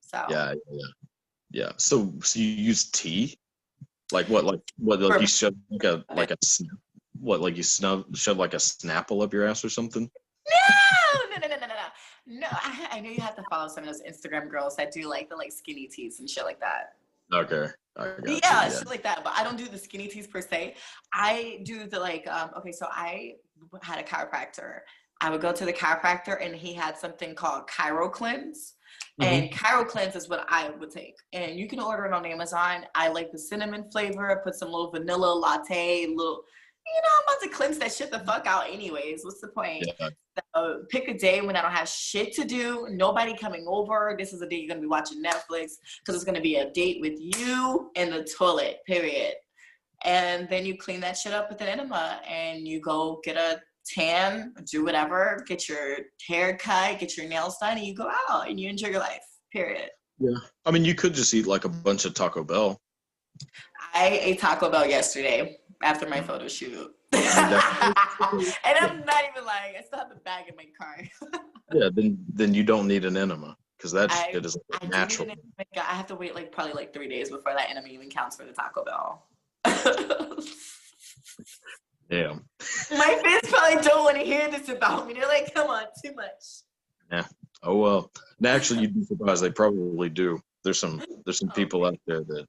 [0.00, 0.86] So Yeah, yeah, yeah.
[1.50, 1.72] Yeah.
[1.76, 3.38] So, so you use tea?
[4.12, 4.44] Like what?
[4.44, 5.00] Like what?
[5.00, 6.36] Like For- you shove like a like a?
[7.20, 7.40] What?
[7.40, 10.10] Like you snub shove like a Snapple up your ass or something?
[10.48, 12.40] no, no, no, no, no, no, no.
[12.40, 15.08] No, I, I know you have to follow some of those Instagram girls that do
[15.08, 16.94] like the like skinny teas and shit like that.
[17.32, 17.66] Okay.
[18.26, 19.24] You, yeah, shit like that.
[19.24, 20.76] But I don't do the skinny teas per se.
[21.12, 22.26] I do the like.
[22.28, 23.32] Um, okay, so I
[23.82, 24.80] had a chiropractor.
[25.20, 28.74] I would go to the chiropractor, and he had something called Chiro Cleanse.
[29.20, 31.16] And Chiro Cleanse is what I would take.
[31.32, 32.84] And you can order it on Amazon.
[32.94, 34.40] I like the cinnamon flavor.
[34.44, 36.44] Put some little vanilla latte, little.
[36.94, 39.24] You know, I'm about to cleanse that shit the fuck out, anyways.
[39.24, 39.84] What's the point?
[40.00, 40.08] Yeah.
[40.54, 44.14] So pick a day when I don't have shit to do, nobody coming over.
[44.18, 46.98] This is a day you're gonna be watching Netflix because it's gonna be a date
[47.00, 49.34] with you in the toilet, period.
[50.04, 53.60] And then you clean that shit up with an enema and you go get a
[53.86, 58.48] tan, do whatever, get your hair cut, get your nails done, and you go out
[58.48, 59.90] and you enjoy your life, period.
[60.18, 60.36] Yeah.
[60.64, 62.80] I mean, you could just eat like a bunch of Taco Bell.
[63.94, 66.94] I ate Taco Bell yesterday after my photo shoot.
[67.12, 71.40] and I'm not even lying, I still have a bag in my car.
[71.70, 71.90] Yeah.
[71.92, 75.28] Then then you don't need an enema because that I- shit is I like natural.
[75.76, 78.46] I have to wait like probably like three days before that enema even counts for
[78.46, 79.26] the Taco Bell.
[82.10, 82.42] Damn.
[82.90, 85.12] My fans probably don't want to hear this about me.
[85.12, 86.62] They're like, come on, too much.
[87.12, 87.24] Yeah.
[87.62, 88.10] Oh well.
[88.38, 89.42] And actually, you'd be surprised.
[89.42, 90.40] They probably do.
[90.64, 92.46] There's some there's some oh, people out there that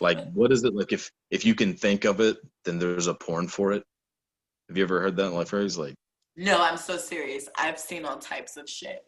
[0.00, 3.14] like what is it like if if you can think of it then there's a
[3.14, 3.84] porn for it
[4.68, 5.76] Have you ever heard that like phrase?
[5.78, 5.94] Like,
[6.36, 7.48] No, I'm so serious.
[7.56, 9.04] I've seen all types of shit.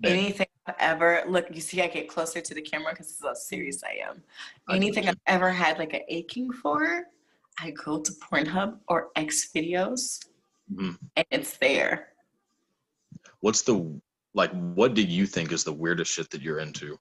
[0.00, 0.12] Man.
[0.12, 3.22] Anything I've ever look, you see, I get closer to the camera because this is
[3.24, 4.22] how serious I am.
[4.70, 7.04] Anything get I've ever had like an aching for,
[7.60, 10.02] I go to Pornhub or X videos,
[10.72, 10.98] Mhm.
[11.16, 11.94] and it's there.
[13.40, 13.74] what's the
[14.32, 14.50] like?
[14.78, 16.98] What do you think is the weirdest shit that you're into?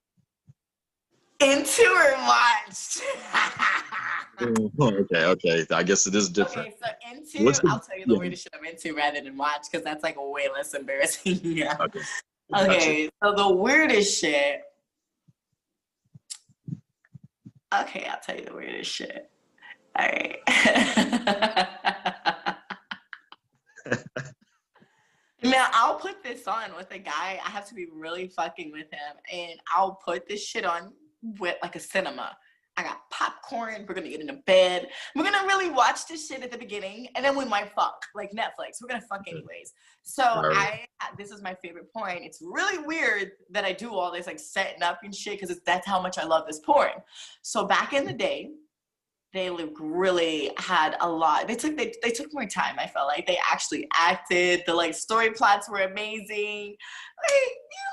[1.43, 3.01] Into or watched.
[4.39, 5.65] Mm, okay, okay.
[5.71, 6.69] I guess it is different.
[6.69, 8.19] Okay, so into, What's the- I'll tell you the yeah.
[8.19, 11.39] weirdest shit I'm into rather than watch because that's like way less embarrassing.
[11.43, 11.77] yeah.
[11.79, 11.99] Okay.
[12.51, 12.71] Gotcha.
[12.71, 14.63] Okay, so the weirdest shit.
[17.73, 19.29] Okay, I'll tell you the weirdest shit.
[19.97, 20.39] All right.
[25.43, 27.39] now I'll put this on with a guy.
[27.45, 30.91] I have to be really fucking with him, and I'll put this shit on
[31.39, 32.35] with like a cinema.
[32.75, 33.85] I got popcorn.
[33.87, 34.87] We're gonna get into bed.
[35.15, 38.31] We're gonna really watch this shit at the beginning, and then we might fuck, like
[38.31, 38.81] Netflix.
[38.81, 39.37] We're gonna fuck mm-hmm.
[39.37, 39.73] anyways.
[40.01, 40.87] So Right.
[40.99, 42.21] I, this is my favorite point.
[42.23, 45.85] It's really weird that I do all this like setting up and shit because that's
[45.85, 46.91] how much I love this porn.
[47.43, 48.49] So back in the day,
[49.33, 51.47] they like really had a lot.
[51.47, 52.75] They took they, they took more time.
[52.77, 54.63] I felt like they actually acted.
[54.65, 56.75] The like story plots were amazing.
[57.23, 57.92] Like you know,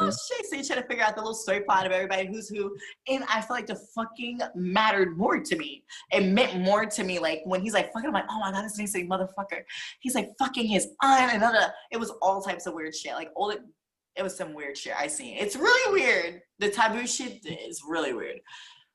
[0.00, 0.46] oh shit.
[0.46, 2.76] So you try to figure out the little story plot of everybody who's who,
[3.08, 5.84] and I feel like the fucking mattered more to me.
[6.12, 7.18] It meant more to me.
[7.18, 9.62] Like when he's like fucking, I'm like oh my god, this a motherfucker.
[10.00, 11.72] He's like fucking his aunt and other.
[11.90, 13.14] It was all types of weird shit.
[13.14, 13.60] Like all it.
[14.16, 15.36] It was some weird shit I seen.
[15.38, 16.40] It's really weird.
[16.60, 18.40] The taboo shit is really weird.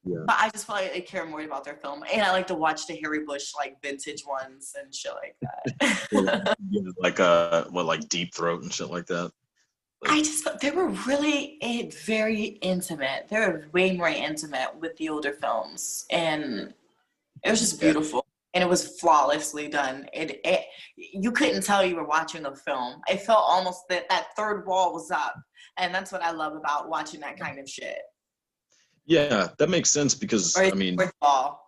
[0.06, 0.20] Yeah.
[0.26, 2.56] But I just feel like I care more about their film, and I like to
[2.56, 6.56] watch the Harry Bush like vintage ones and shit like that.
[6.72, 9.32] Yeah, like uh, what like deep throat and shit like that.
[10.08, 11.58] I just they were really
[12.06, 13.28] very intimate.
[13.30, 16.74] They were way more intimate with the older films, and
[17.44, 18.26] it was just beautiful.
[18.54, 20.08] And it was flawlessly done.
[20.14, 20.62] It, it
[20.96, 23.02] you couldn't tell you were watching a film.
[23.10, 25.36] It felt almost that that third wall was up,
[25.78, 28.00] and that's what I love about watching that kind of shit.
[29.06, 31.62] Yeah, that makes sense because I mean, fourth wall.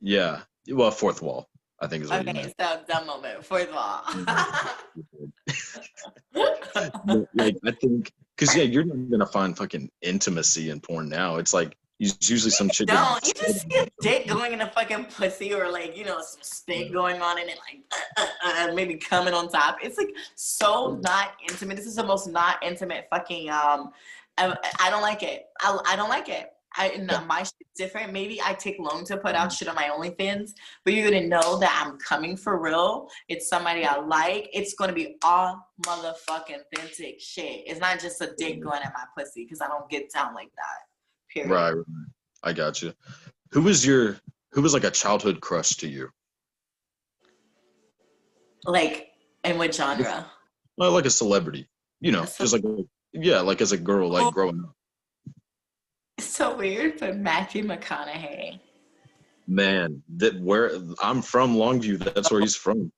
[0.00, 1.48] yeah, well, fourth wall,
[1.80, 2.54] I think is what you Okay, meant.
[2.60, 3.44] so dumb moment.
[3.44, 4.02] Fourth wall.
[4.08, 5.24] Mm-hmm.
[7.34, 11.36] Like I think because yeah, you're not gonna find fucking intimacy in porn now.
[11.36, 12.88] It's like it's usually some chick.
[12.88, 16.22] No, you just see a dick going in a fucking pussy or like, you know,
[16.22, 17.82] some spit going on in it, like,
[18.16, 19.76] uh, uh, uh, maybe coming on top.
[19.82, 21.76] It's like so not intimate.
[21.76, 23.90] This is the most not intimate fucking, um,
[24.38, 25.44] I, I don't like it.
[25.60, 26.50] I, I don't like it.
[26.76, 28.12] I, no, my shit's different.
[28.12, 29.54] Maybe I take long to put out mm-hmm.
[29.54, 30.50] shit on my OnlyFans,
[30.84, 33.08] but you're gonna know that I'm coming for real.
[33.28, 34.08] It's somebody I mm-hmm.
[34.08, 34.50] like.
[34.52, 37.64] It's gonna be all motherfucking authentic shit.
[37.66, 38.68] It's not just a dick mm-hmm.
[38.68, 41.32] going at my pussy because I don't get down like that.
[41.32, 41.50] Period.
[41.50, 41.84] Right, right.
[42.42, 42.92] I got you.
[43.52, 44.16] Who was your
[44.52, 46.10] who was like a childhood crush to you?
[48.64, 49.08] Like,
[49.44, 50.26] in what genre?
[50.76, 51.68] Well, like a celebrity,
[52.00, 52.62] you know, just like
[53.12, 54.74] yeah, like as a girl, like growing up.
[56.20, 58.60] So weird, but Matthew McConaughey.
[59.46, 60.70] Man, that where
[61.02, 62.14] I'm from, Longview.
[62.14, 62.92] That's where he's from.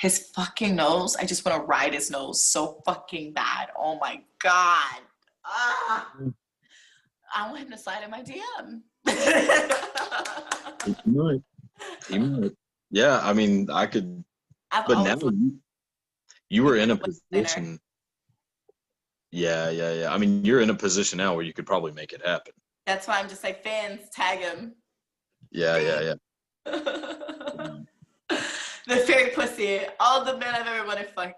[0.00, 1.14] His fucking nose.
[1.16, 3.68] I just want to ride his nose so fucking bad.
[3.78, 5.00] Oh my god.
[5.44, 6.10] Ah.
[7.34, 8.82] I want him to slide in my DM.
[10.84, 11.42] He might.
[12.08, 12.52] He might.
[12.90, 14.22] Yeah, I mean, I could,
[14.70, 15.56] I've but now you,
[16.50, 17.80] you were in a position.
[19.34, 20.14] Yeah, yeah, yeah.
[20.14, 22.52] I mean, you're in a position now where you could probably make it happen.
[22.86, 24.76] that's why I'm just like fans tag him.
[25.50, 26.14] Yeah, yeah, yeah.
[28.86, 29.80] the fairy pussy.
[29.98, 31.34] All the men I've ever wanted fuck.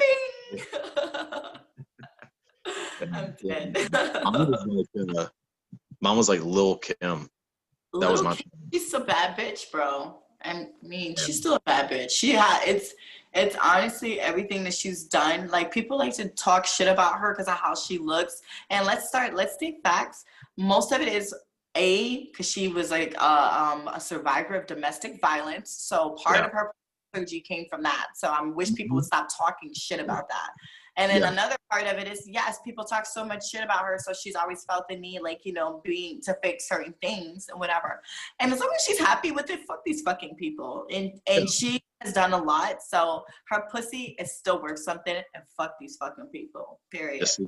[0.00, 0.62] Bing.
[3.12, 3.88] I'm dead.
[4.24, 5.28] Mine was like, uh,
[6.00, 7.30] mine was like Lil Kim.
[8.00, 8.34] That was my.
[8.34, 10.18] Kim, She's a bad bitch, bro.
[10.44, 12.10] I mean, she's still a bad bitch.
[12.10, 12.94] She had it's
[13.34, 15.48] it's honestly everything that she's done.
[15.48, 18.42] Like people like to talk shit about her because of how she looks.
[18.70, 19.34] And let's start.
[19.34, 20.24] Let's take facts.
[20.56, 21.34] Most of it is
[21.74, 25.70] a because she was like uh, um, a survivor of domestic violence.
[25.70, 26.46] So part Yeah.
[26.46, 26.72] of her
[27.14, 28.08] clergy came from that.
[28.16, 30.50] So I wish people would stop talking shit about that.
[30.98, 31.32] And then Yeah.
[31.32, 34.36] another part of it is yes, people talk so much shit about her, so she's
[34.36, 38.02] always felt the need, like you know, being to fix certain things and whatever.
[38.40, 40.86] And as long as she's happy with it, fuck these fucking people.
[40.90, 45.16] And and she has done a lot, so her pussy is still worth something.
[45.34, 46.80] And fuck these fucking people.
[46.90, 47.20] Period.
[47.20, 47.40] Yes.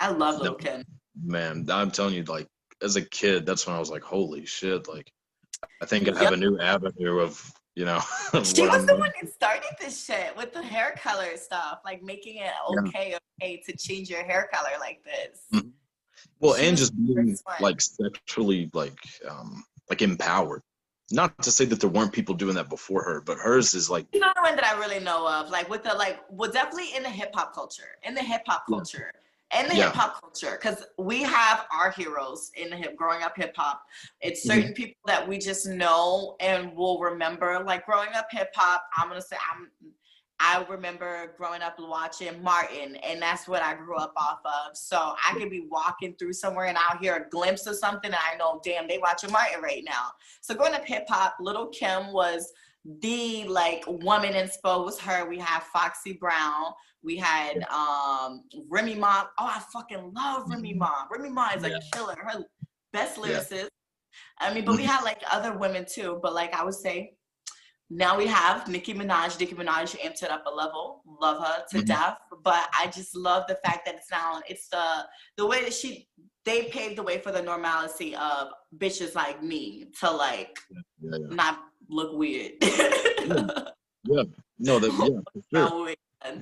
[0.00, 0.84] I love Lil Kim.
[1.24, 2.46] Man, I'm telling you, like
[2.82, 4.88] as a kid, that's when I was like, holy shit!
[4.88, 5.10] Like,
[5.82, 8.00] I think I have a new avenue of you know.
[8.32, 9.00] She was I'm the doing.
[9.00, 12.80] one that started this shit with the hair color stuff, like making it Yeah.
[12.88, 15.40] okay, okay to change your hair color like this.
[15.54, 15.70] Mhm.
[16.40, 20.62] Well, She and just being like sexually like um like empowered.
[21.12, 24.06] Not to say that there weren't people doing that before her, but hers is like
[24.12, 26.94] You know the one that I really know of, like with the like, well, definitely
[26.96, 29.10] in the hip hop culture, in the hip hop culture,
[29.58, 29.86] in the Yeah.
[29.86, 33.82] hip hop culture, because we have our heroes in the hip, growing up hip hop.
[34.20, 34.58] It's Mm-hmm.
[34.58, 37.62] certain people that we just know and will remember.
[37.64, 39.70] Like growing up hip hop, I'm gonna say I'm.
[40.42, 44.74] I remember growing up watching Martin, and that's what I grew up off of.
[44.74, 48.14] So I could be walking through somewhere and I'll hear a glimpse of something, and
[48.14, 50.08] I know, damn, they watching Martin right now.
[50.40, 52.50] So growing up hip hop, Lil' Kim was
[53.02, 55.28] the like woman inspo was her.
[55.28, 56.72] We had Foxy Brown.
[57.02, 59.26] We had um Remy Ma.
[59.38, 61.04] Oh, I fucking love Remy Ma.
[61.10, 61.78] Remy Ma is a Yeah.
[61.92, 62.16] killer.
[62.18, 62.42] Her
[62.94, 63.40] best Yeah.
[63.40, 63.68] lyricist.
[64.38, 66.18] I mean, but we had like other women too.
[66.22, 67.12] But like I would say,
[67.90, 69.38] now we have Nicki Minaj.
[69.38, 71.02] Nicki Minaj amped it up a level.
[71.20, 71.86] Love her to Mhm.
[71.86, 72.18] death.
[72.42, 76.08] But I just love the fact that it's now it's the the way that she
[76.44, 78.48] they paved the way for the normalcy of
[78.78, 81.16] bitches like me to like yeah, yeah.
[81.34, 82.52] not look weird.
[82.62, 84.22] yeah.
[84.58, 84.92] No, that
[85.52, 86.36] yeah, for sure.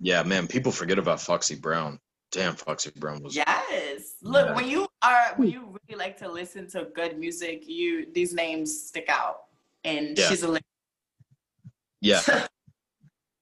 [0.00, 2.00] Yeah, man, people forget about Foxy Brown.
[2.32, 4.16] Damn, Foxy Brown was Yes.
[4.22, 4.54] Look, Yeah.
[4.56, 8.86] when you are when you really like to listen to good music, you these names
[8.88, 9.44] stick out.
[9.84, 10.28] And Yeah.
[10.28, 10.48] she's a
[12.02, 12.20] yeah,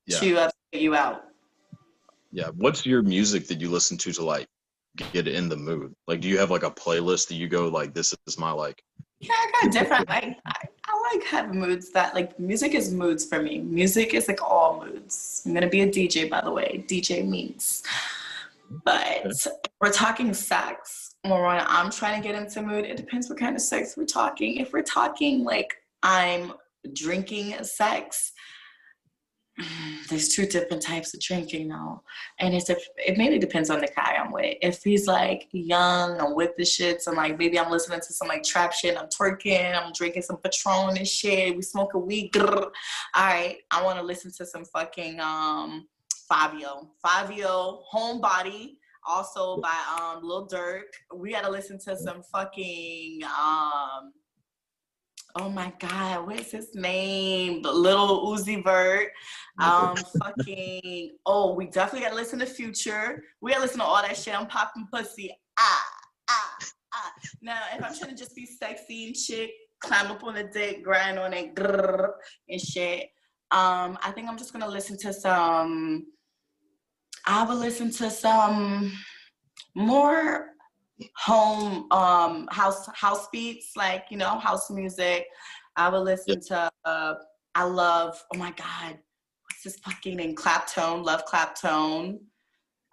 [0.07, 0.19] Yeah.
[0.19, 1.25] she uh, upset you out.
[2.33, 2.49] yeah.
[2.57, 4.47] What's your music that you listen to to like
[5.13, 5.95] get in the mood?
[6.07, 8.83] Like, do you have like a playlist that you go like, this is my like?
[9.21, 10.11] Yeah, I got different.
[10.11, 10.53] I, I
[10.87, 13.59] I like have moods that like music is moods for me.
[13.59, 15.43] Music is like all moods.
[15.45, 16.85] I'm gonna be a DJ by the way.
[16.89, 17.83] DJ means.
[18.85, 19.27] But
[19.81, 21.15] we're talking sex.
[21.25, 24.07] Or when I'm trying to get into mood, it depends what kind of sex we're
[24.07, 24.57] talking.
[24.57, 26.55] If we're talking like I'm
[26.95, 28.33] drinking sex,
[30.09, 32.03] there's two different types of drinking now.
[32.39, 34.57] And it's if it mainly depends on the guy I'm with.
[34.63, 38.29] If he's like young, I'm with the shits, and like maybe I'm listening to some
[38.29, 42.33] like trap shit, I'm twerking, I'm drinking some Patron and shit, we smoke a weed.
[42.33, 42.71] grrr.
[43.15, 45.87] All right, I want to listen to some fucking um
[46.29, 46.91] Fabio.
[47.03, 50.83] Fabio, Homebody, also by um Lil Durk.
[51.15, 54.13] We gotta listen to some fucking um
[55.37, 57.63] oh my god, what's his name?
[57.63, 59.09] The Lil Uzi Vert.
[59.59, 63.23] Um fucking oh, we definitely gotta listen to Future.
[63.41, 64.39] We gotta listen to all that shit.
[64.39, 65.37] I'm popping pussy.
[65.59, 65.85] Ah,
[66.29, 66.57] ah,
[66.95, 67.13] ah.
[67.43, 70.83] Now if I'm trying to just be sexy and shit, climb up on the dick,
[70.83, 71.59] grind on it,
[72.49, 73.11] and shit.
[73.53, 76.07] Um, I think I'm just gonna listen to some.
[77.27, 78.93] I will listen to some
[79.75, 80.47] more
[81.17, 85.27] home um house house beats, like you know house music.
[85.77, 86.71] I would listen to.
[86.85, 87.15] Uh,
[87.55, 88.23] I love.
[88.35, 88.99] Oh my god,
[89.45, 90.35] what's this fucking name?
[90.35, 91.05] Claptone.
[91.05, 92.19] Love Claptone.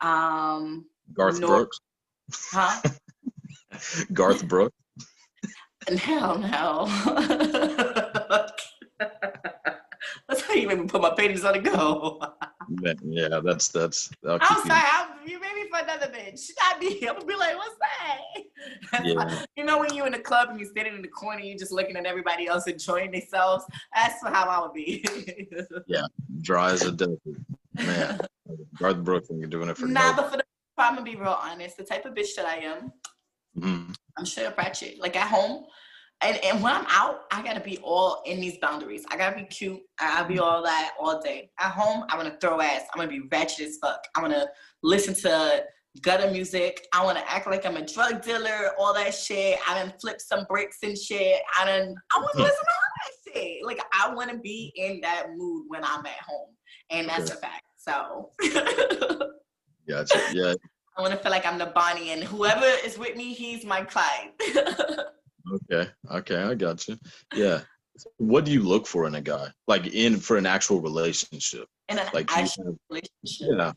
[0.02, 1.41] Um, Garth.
[1.41, 1.80] Brooks.
[2.52, 2.82] huh?
[4.13, 4.76] Garth Brooks.
[5.96, 6.88] Hell no.
[10.56, 12.22] You made me put my panties on the go.
[13.02, 14.12] Yeah, that's that's.
[14.28, 16.50] I'll I'm sorry, I'm, you made me for another bitch.
[16.60, 17.00] Not me.
[17.08, 19.06] I'm gonna be like, what's that?
[19.06, 19.40] Yeah.
[19.56, 21.72] you know when you in the club and you standing in the corner, you just
[21.72, 23.64] looking at everybody else enjoying themselves.
[23.96, 25.06] That's how I would be.
[25.88, 26.02] Yeah,
[26.42, 27.20] dry as a desert.
[27.76, 28.20] Man,
[28.78, 30.16] Garth Brooks when you're doing it for nah, no.
[30.18, 30.44] but for the,
[30.78, 31.78] I'm gonna be real honest.
[31.78, 32.92] The type of bitch that I am,
[33.58, 33.96] Mhm.
[34.18, 35.00] I'm up ratchet.
[35.00, 35.66] Like at home,
[36.22, 39.06] and, and when I'm out, I gotta be all in these boundaries.
[39.12, 39.80] I gotta be cute.
[40.00, 41.52] I gotta be all that all day.
[41.60, 42.82] At home, I wanna throw ass.
[42.94, 44.00] I'm gonna be ratchet as fuck.
[44.16, 44.48] I wanna
[44.82, 45.64] listen to
[46.02, 46.86] gutter music.
[46.94, 49.60] I wanna act like I'm a drug dealer, all that shit.
[49.68, 51.40] I done flip some bricks and shit.
[51.56, 52.42] I done I wanna Hmm.
[52.42, 53.66] listen to all that shit.
[53.66, 56.50] Like I wanna be in that mood when I'm at home.
[56.90, 57.64] And that's a fact.
[57.78, 58.32] So
[59.88, 60.20] Gotcha.
[60.34, 60.54] Yeah.
[60.98, 64.32] I wanna feel like I'm the Bonnie and whoever is with me, he's my Clyde.
[65.54, 65.90] Okay.
[66.12, 66.36] Okay.
[66.42, 66.98] I got you.
[67.34, 67.62] Yeah.
[68.18, 69.48] What do you look for in a guy?
[69.68, 71.68] Like in for an actual relationship?
[71.90, 73.48] in an Like you actual relationship.
[73.58, 73.72] yeah.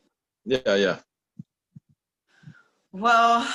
[0.44, 0.74] Yeah.
[0.74, 0.98] Yeah.
[2.92, 3.46] Well,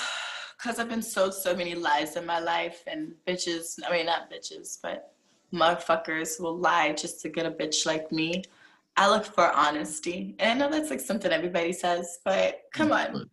[0.57, 4.31] because I've been sold so many lies in my life, and bitches, I mean, not
[4.31, 5.11] bitches, but
[5.53, 8.43] motherfuckers will lie just to get a bitch like me.
[8.97, 10.35] I look for honesty.
[10.39, 13.29] And I know that's like something everybody says, but come on.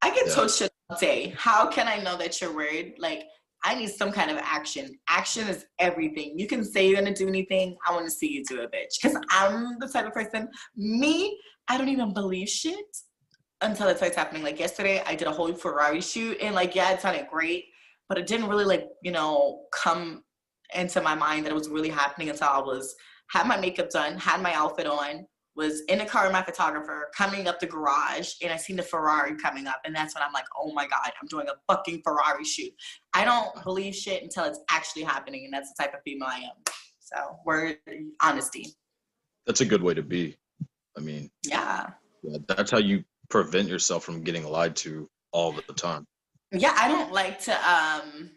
[0.00, 0.34] I get Yeah.
[0.34, 1.34] told shit all day.
[1.36, 2.94] How can I know that you're worried?
[2.98, 3.24] Like,
[3.64, 4.98] I need some kind of action.
[5.08, 6.38] Action is everything.
[6.38, 7.76] You can say you're gonna do anything.
[7.86, 9.00] I want to see you do it, bitch.
[9.00, 11.38] Because I'm the type of person, me,
[11.68, 12.84] I don't even believe shit
[13.60, 14.42] until it starts happening.
[14.42, 17.66] Like yesterday, I did a whole Ferrari shoot, and like, yeah, it sounded great,
[18.08, 20.24] but it didn't really like, you know, come
[20.74, 22.94] into my mind that it was really happening until I was
[23.30, 27.08] had my makeup done, had my outfit on, was in the car with my photographer
[27.14, 30.32] coming up the garage and I seen the Ferrari coming up and that's when I'm
[30.32, 32.72] like, oh my God, I'm doing a fucking Ferrari shoot.
[33.12, 36.38] I don't believe shit until it's actually happening and that's the type of female I
[36.38, 36.72] am.
[36.98, 37.76] So word
[38.22, 38.74] honesty.
[39.46, 40.36] That's a good way to be.
[40.96, 41.90] I mean, Yeah.
[42.22, 46.06] yeah, that's how you prevent yourself from getting lied to all the time.
[46.52, 48.30] Yeah, I don't like to um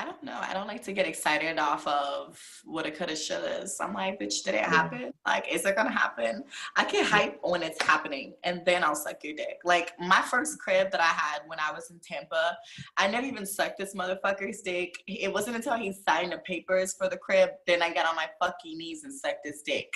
[0.00, 0.38] I don't know.
[0.40, 3.66] I don't like to get excited off of what it coulda shoulda.
[3.82, 5.12] I'm like, bitch, did it happen?
[5.26, 6.42] Like, is it gonna happen?
[6.74, 9.58] I get hype when it's happening and then I'll suck your dick.
[9.62, 12.56] Like my first crib that I had when I was in Tampa,
[12.96, 14.94] I never even sucked this motherfucker's dick.
[15.06, 18.28] It wasn't until he signed the papers for the crib, then I got on my
[18.40, 19.92] fucking knees and sucked his dick.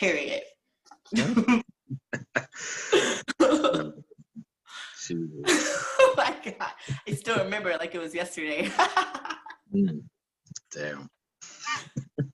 [0.00, 0.44] Period.
[3.42, 4.04] Mm.
[6.04, 6.70] Oh my god.
[7.08, 8.70] I still remember it like it was yesterday.
[9.74, 10.02] Mm.
[10.70, 11.08] Damn.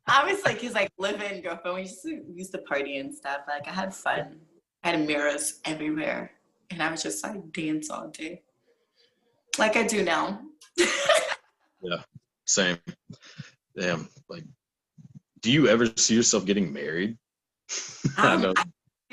[0.09, 1.77] I was like he's like live-in girlfriend.
[1.77, 3.43] We used to, we used to party and stuff.
[3.47, 4.41] Like I had fun.
[4.83, 6.33] I had mirrors everywhere,
[6.71, 8.43] and I was just like dance all day,
[9.57, 10.41] like I do now.
[11.81, 12.03] Yeah,
[12.45, 12.79] same.
[13.79, 14.09] Damn.
[14.29, 14.43] Like,
[15.43, 17.17] do you ever see yourself getting married?
[18.17, 18.55] I Um, know.
[18.57, 18.65] I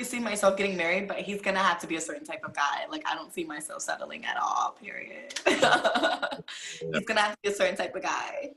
[0.04, 2.86] see myself getting married, but he's gonna have to be a certain type of guy.
[2.90, 4.76] Like I don't see myself settling at all.
[4.80, 5.34] Period.
[5.46, 5.60] he's
[7.06, 8.50] gonna have to be a certain type of guy.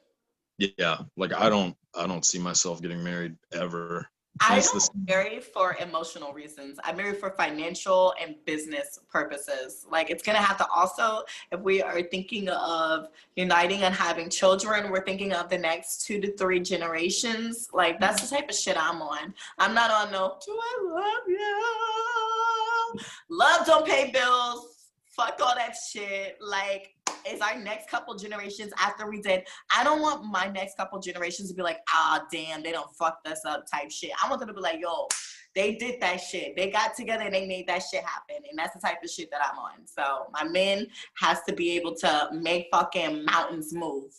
[0.57, 0.97] Yeah.
[1.15, 1.75] Like I don't.
[1.95, 4.09] I don't see myself getting married ever.
[4.41, 6.79] I don't marry for emotional reasons.
[6.83, 9.85] I marry for financial and business purposes.
[9.89, 14.91] Like it's gonna have to also, if we are thinking of uniting and having children,
[14.91, 17.69] we're thinking of the next two to three generations.
[17.73, 19.33] Like that's the type of shit I'm on.
[19.57, 22.99] I'm not on no do I love you?
[23.29, 24.78] Love don't pay bills.
[25.20, 26.38] Fuck all that shit.
[26.39, 26.95] Like
[27.30, 29.43] is our next couple generations after we did
[29.76, 33.17] I don't want my next couple generations to be like, ah, damn, they don't fuck
[33.26, 34.11] us up type shit.
[34.24, 35.07] I want them to be like, yo,
[35.55, 36.55] they did that shit.
[36.55, 38.38] They got together and they made that shit happen.
[38.49, 39.86] And that's the type of shit that I'm on.
[39.86, 44.13] So my man has to be able to make fucking mountains move.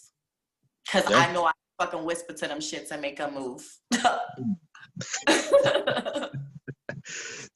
[0.90, 1.16] Cause Yeah.
[1.16, 3.66] I know I fucking whisper to them shits and make them move.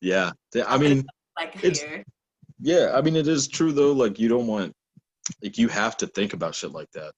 [0.00, 0.32] Yeah.
[0.54, 1.04] Yeah, I mean,
[1.36, 2.04] like It's- here.
[2.60, 2.92] Yeah.
[2.94, 3.92] I mean, it is true though.
[3.92, 4.72] Like, you don't want.
[5.42, 7.12] Like, you have to think about shit like that.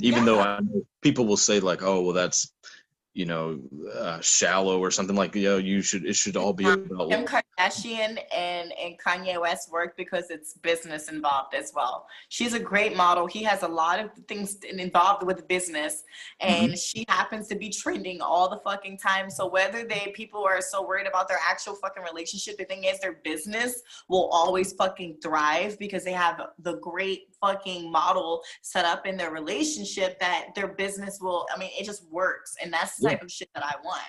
[0.00, 2.52] Even though I know people will say like, "Oh, well, that's."
[3.14, 3.60] You know,
[3.94, 5.34] uh, shallow or something like.
[5.34, 6.06] You know, you should.
[6.06, 7.10] It should all be about.
[7.10, 7.26] Kim
[7.58, 12.06] Kardashian and, and Kanye West work because it's business involved as well.
[12.28, 13.26] She's a great model.
[13.26, 16.04] He has a lot of things involved with business,
[16.40, 16.64] mm-hmm.
[16.64, 19.30] and she happens to be trending all the fucking time.
[19.30, 23.00] So whether they people are so worried about their actual fucking relationship, the thing is
[23.00, 29.06] their business will always fucking thrive because they have the great fucking model set up
[29.06, 31.46] in their relationship that their business will.
[31.54, 33.10] I mean, it just works, and that's the Yeah.
[33.10, 34.02] type of shit that I want.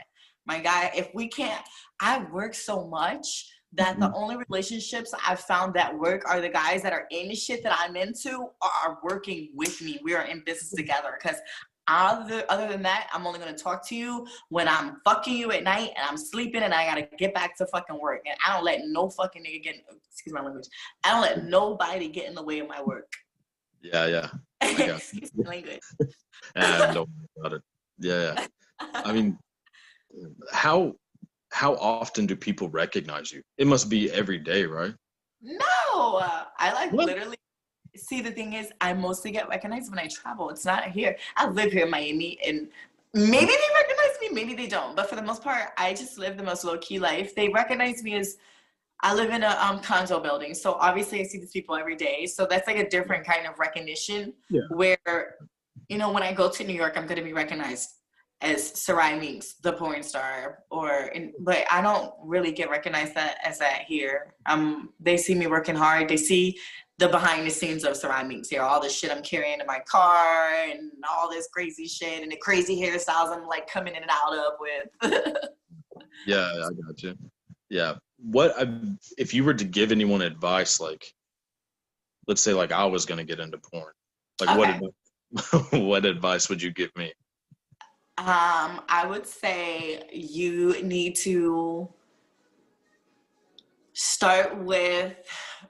[0.46, 1.64] My guy, if we can't
[2.00, 4.16] I work so much that the mm-hmm.
[4.16, 7.76] only relationships I've found that work are the guys that are in the shit that
[7.80, 10.00] I'm into are working with me.
[10.04, 10.78] We are in business mm-hmm.
[10.78, 11.18] together.
[11.22, 11.38] Because
[11.88, 15.64] other other than that, I'm only gonna talk to you when I'm fucking you at
[15.64, 18.22] night and I'm sleeping and I gotta get back to fucking work.
[18.26, 19.76] And I don't let no fucking nigga get
[20.10, 20.68] excuse my language.
[21.04, 23.12] I don't let nobody get in the way of my work.
[23.82, 24.30] Yeah, yeah.
[24.62, 25.80] got excuse my language.
[26.56, 27.62] Don't worry about it.
[28.00, 28.48] Yeah, yeah.
[28.94, 29.38] I mean,
[30.52, 30.96] how
[31.52, 33.42] how often do people recognize you?
[33.58, 34.94] It must be every day, right?
[35.42, 36.22] No,
[36.60, 37.06] I like What?
[37.06, 37.38] literally.
[37.96, 40.50] See, the thing is, I mostly get recognized when I travel.
[40.50, 41.16] It's not here.
[41.38, 42.70] I live here in Miami, and
[43.14, 44.96] maybe they recognize me, maybe they don't.
[44.96, 47.36] But for the most part, I just live the most low key life.
[47.36, 48.38] They recognize me as
[49.04, 52.26] I live in a um, condo building, so obviously I see these people every day.
[52.26, 54.34] So that's like a different kind of recognition.
[54.50, 54.62] Yeah.
[54.70, 55.36] Where,
[55.88, 57.92] you know, when I go to New York, I'm going to be recognized
[58.44, 63.38] as Sarai Minx, the porn star, or in, but I don't really get recognized that
[63.44, 64.36] as that here.
[64.46, 66.10] Um, they see me working hard.
[66.10, 66.60] They see
[67.00, 69.80] the behind the scenes of Sarai Minx here, all the shit I'm carrying in my
[69.88, 74.12] car and all this crazy shit and the crazy hairstyles I'm like coming in and
[74.12, 75.38] out of with.
[76.26, 77.16] Yeah, I got you.
[77.70, 77.96] Yeah.
[78.18, 78.68] What I,
[79.18, 81.14] if you were to give anyone advice, like,
[82.28, 83.92] let's say, like I was gonna get into porn,
[84.40, 87.14] like what what advice would you give me?
[88.18, 91.90] Um, I would say you need to
[93.94, 95.16] start with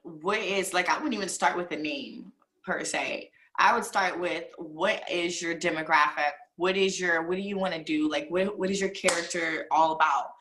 [0.02, 2.34] what is like I wouldn't even start with a name
[2.66, 3.32] per se.
[3.58, 6.32] I would start with what is your demographic?
[6.58, 8.10] What is your what do you want to do?
[8.10, 10.34] Like what what is your character all about?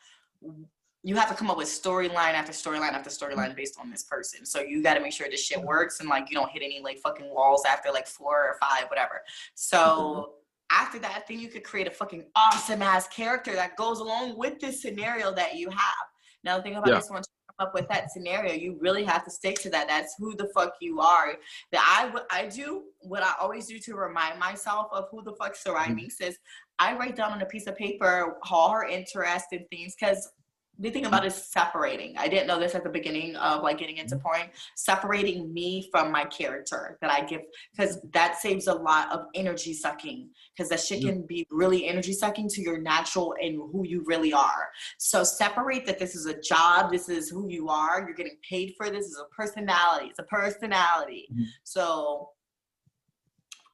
[1.05, 4.47] You have to come up with storyline after storyline after storyline based on this person.
[4.47, 6.81] So you got to make sure this shit works and like you don't hit any
[6.81, 9.23] like fucking walls after like four or five, whatever.
[9.55, 10.35] So
[10.73, 14.59] after that, then you could create a fucking awesome ass character that goes along with
[14.59, 16.07] this scenario that you have.
[16.45, 16.97] Now, the thing about Yeah.
[16.97, 19.87] this one, to come up with that scenario, you really have to stick to that.
[19.87, 21.37] That's who the fuck you are.
[21.71, 21.85] That
[22.31, 25.89] I I do, what I always do to remind myself of who the fuck Sarai
[25.89, 25.97] Mhm.
[25.97, 26.39] Minx is,
[26.79, 30.33] I write down on a piece of paper all her interesting things because
[30.79, 32.17] the thing about is separating.
[32.17, 34.51] I didn't know this at the beginning of like getting into porn.
[34.75, 37.43] Separating me from my character that I give
[37.77, 42.13] because that saves a lot of energy sucking because that shit can be really energy
[42.13, 44.71] sucking to your natural and who you really are.
[44.99, 48.75] So separate that this is a job, this is who you are, you're getting paid
[48.77, 51.29] for this, this is a personality, it's a personality.
[51.33, 51.45] Mhm.
[51.65, 52.31] So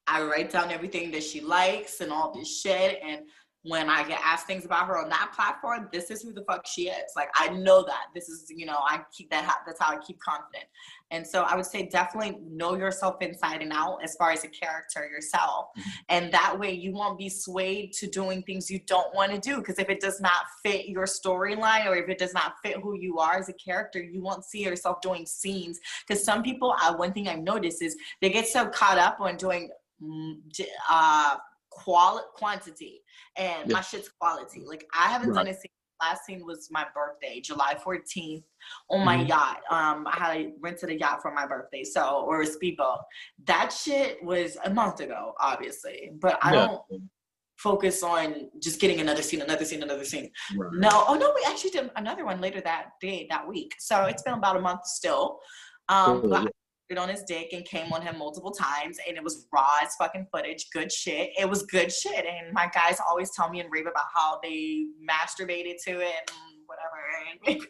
[0.09, 2.99] I write down everything that she likes and all this shit.
[3.03, 3.28] And
[3.65, 6.67] when I get asked things about her on that platform, this is who the fuck
[6.67, 7.13] she is.
[7.17, 9.63] Like I know that this is, you know, I keep that.
[9.67, 10.65] That's how I keep confident.
[11.11, 14.49] And so I would say definitely know yourself inside and out as far as a
[14.49, 15.67] character yourself,
[16.09, 19.57] and that way you won't be swayed to doing things you don't want to do.
[19.59, 22.95] Because if it does not fit your storyline or if it does not fit who
[22.95, 25.81] you are as a character, you won't see yourself doing scenes.
[26.07, 29.37] Because some people, uh, one thing I've noticed is they get so caught up on
[29.37, 29.71] doing
[30.03, 30.37] mm,
[30.91, 31.37] uh
[31.83, 32.95] quality quantity
[33.37, 35.70] and my shit's quality like i haven't done a scene
[36.03, 38.45] last scene was my birthday july 14th
[38.91, 39.29] on my Mhm.
[39.29, 43.01] yacht um i had rented a yacht for my birthday so or a speedboat
[43.53, 46.66] that shit was a month ago obviously but i Yeah.
[46.66, 47.03] don't
[47.68, 50.72] focus on just getting another scene another scene another scene Right.
[50.85, 53.72] no, oh no, we actually did another one later that day, that week.
[53.81, 55.41] So it's been about a month still.
[55.89, 56.49] Um, but yeah.
[56.91, 59.95] It on his dick and came on him multiple times, and it was raw as
[59.97, 61.30] fucking footage, good shit.
[61.39, 64.86] It was good shit, and my guys always tell me and rave about how they
[65.07, 66.99] masturbated to it and whatever.
[67.47, 67.61] And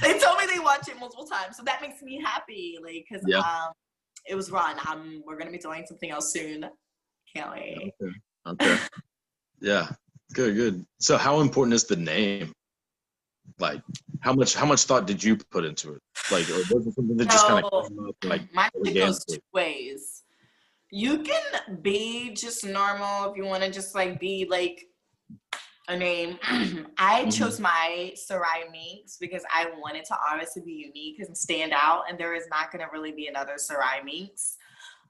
[0.02, 3.22] they told me they watch it multiple times, so that makes me happy, like, cause
[3.26, 3.40] Yeah.
[3.40, 3.72] um,
[4.26, 4.70] it was raw.
[4.70, 6.64] And um, we're gonna be doing something else soon.
[7.34, 7.92] Can't wait.
[8.02, 8.12] Okay.
[8.46, 8.78] Okay.
[9.60, 9.90] yeah.
[10.32, 10.54] Good.
[10.56, 10.86] Good.
[11.00, 12.52] So, how important is the name?
[13.58, 13.82] Like,
[14.20, 16.02] how much how much thought did you put into it?
[16.30, 17.90] Like, or was it something that just kind of?
[18.24, 20.24] Like, my shit goes two ways.
[20.90, 24.84] You can be just normal if you want to just like be like
[25.88, 26.38] a name.
[26.98, 27.32] I Mhm.
[27.32, 32.18] chose my Sarai Minx because I wanted to obviously be unique and stand out, and
[32.18, 34.56] there is not going to really be another Sarai Minx.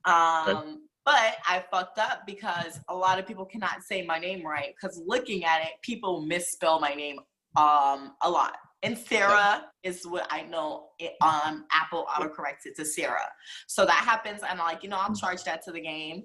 [0.05, 4.75] Um, But I fucked up because a lot of people cannot say my name right.
[4.75, 7.19] Because looking at it, people misspell my name
[7.57, 8.57] um, a lot.
[8.85, 10.91] And Sarah is what I know.
[11.01, 13.29] It, um, Apple autocorrects it to Sarah,
[13.67, 14.43] so that happens.
[14.43, 16.23] And I'm like, you know, I'll charge that to the game.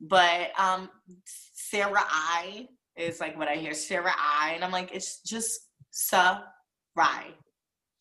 [0.00, 0.90] But um,
[1.24, 2.66] Sarah I
[2.96, 3.72] is like what I hear.
[3.72, 5.60] Sarah I, and I'm like, it's just
[5.90, 7.36] Sarai.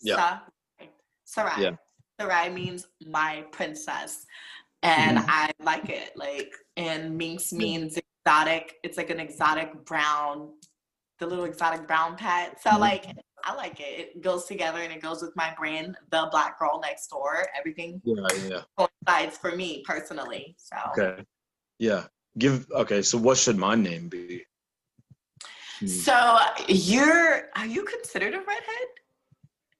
[0.01, 0.39] Yeah.
[1.25, 1.61] Sarai.
[1.61, 1.71] Yeah.
[2.19, 4.25] Sarai means my princess,
[4.81, 5.25] and Mhm.
[5.27, 6.13] I like it.
[6.15, 8.77] Like, and Minx means exotic.
[8.83, 10.53] It's like an exotic brown,
[11.21, 12.61] the little exotic brown pet.
[12.61, 12.79] So Mhm.
[12.79, 13.05] like,
[13.43, 13.99] I like it.
[13.99, 17.47] It goes together and it goes with my brand, the Black Girl Next Door.
[17.57, 18.61] Everything yeah, yeah.
[18.77, 20.55] coincides for me personally.
[20.57, 21.23] So Okay.
[21.79, 22.07] Yeah.
[22.37, 22.69] Give.
[22.71, 23.01] Okay.
[23.01, 24.45] So, what should my name be?
[25.79, 25.87] Hmm.
[25.87, 28.89] So you're are you considered a redhead?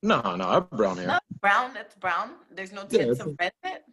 [0.03, 1.07] No, no, I have brown hair.
[1.07, 1.73] No, brown.
[1.73, 2.35] That's brown.
[2.51, 3.83] There's no Yeah, tints it's of red in it.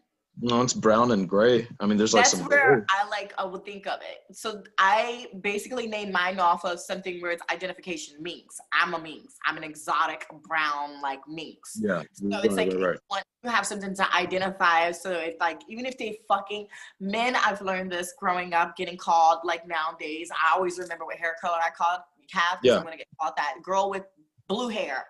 [0.41, 1.67] No, it's brown and gray.
[1.81, 2.47] I mean, there's like That's some.
[2.47, 2.85] where gray.
[2.91, 4.37] I like I would think of it.
[4.37, 8.61] So I basically named mine off of something where it's identification minx.
[8.73, 9.35] I'm a minx.
[9.47, 11.79] I'm an exotic brown like minx.
[11.81, 12.03] Yeah.
[12.13, 13.23] So right, it's like right, right.
[13.43, 14.93] you have something to identify.
[14.93, 16.69] So it's like even if they fucking
[17.01, 20.31] men, I've learned this growing up, getting called like nowadays.
[20.31, 22.59] I always remember what hair color I called have.
[22.63, 22.77] Yeah.
[22.77, 24.05] I'm gonna get called that girl with
[24.49, 25.07] blue hair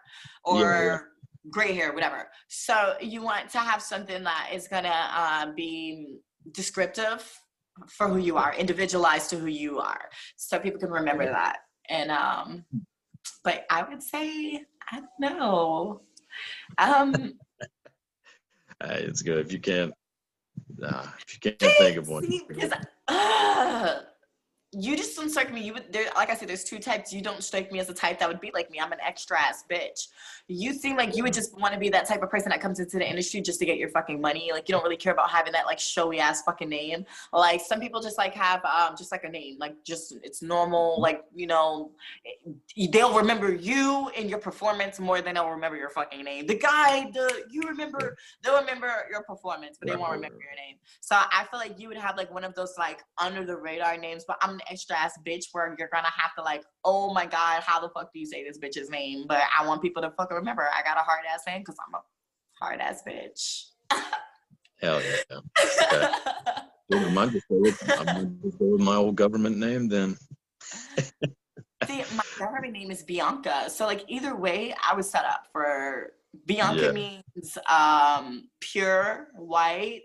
[0.46, 0.98] Yeah, or yeah.
[1.50, 2.28] Gray hair, whatever.
[2.48, 6.18] So you want to have something that is gonna uh, be
[6.52, 7.30] descriptive
[7.88, 11.58] for who you are, individualized to who you are, so people can remember that.
[11.88, 12.64] And um,
[13.44, 16.02] but I would say I don't know.
[16.78, 17.34] Um,
[18.80, 19.92] Hey, it's good if you can't.
[20.76, 22.22] Nah, if you can't think of one.
[22.22, 22.70] See, because
[23.08, 23.94] uh,
[24.72, 25.62] you just don't strike me.
[25.62, 27.10] You would there, like I said, there's two types.
[27.10, 28.78] You don't strike me as a type that would be like me.
[28.78, 30.08] I'm an extra ass bitch.
[30.46, 32.78] You seem like you would just want to be that type of person that comes
[32.78, 34.50] into the industry just to get your fucking money.
[34.52, 37.06] Like you don't really care about having that like showy ass fucking name.
[37.32, 41.00] Like some people just like have um just like a name, like just it's normal.
[41.00, 41.92] Like you know,
[42.92, 46.46] they'll remember you and your performance more than they'll remember your fucking name.
[46.46, 50.76] The guy, the you remember, they'll remember your performance, but they won't remember your name.
[51.00, 53.96] So I feel like you would have like one of those like under the radar
[53.96, 57.26] names, but I'm an extra ass bitch where you're gonna have to like, oh my
[57.26, 59.24] god, how the fuck do you say this bitch's name?
[59.28, 61.94] But I want people to fucking remember I got a hard ass name because I'm
[61.94, 62.02] a
[62.60, 63.66] hard ass bitch.
[64.80, 65.38] Hell yeah.
[65.90, 66.08] Okay.
[66.90, 69.88] Dude, I might just go with, I might just go with my old government name
[69.88, 70.16] then.
[71.86, 73.68] See, my government name is Bianca.
[73.70, 76.12] So like either way, I was set up for
[76.46, 76.92] Bianca Yeah.
[76.92, 80.02] means um pure white,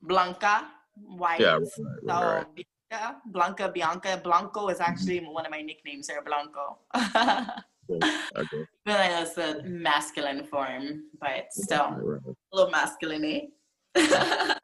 [0.00, 1.40] Blanca, white.
[1.40, 4.20] Yeah, right, so right, Bianca, Blanca, Bianca.
[4.22, 6.78] Blanco is actually one of my nicknames there, Blanco.
[6.94, 8.64] Okay.
[8.84, 12.36] But that's the masculine form, but still Right, right.
[12.52, 13.24] a little masculine.
[13.96, 14.54] eh?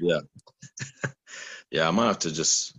[1.70, 2.78] Yeah, I might have to just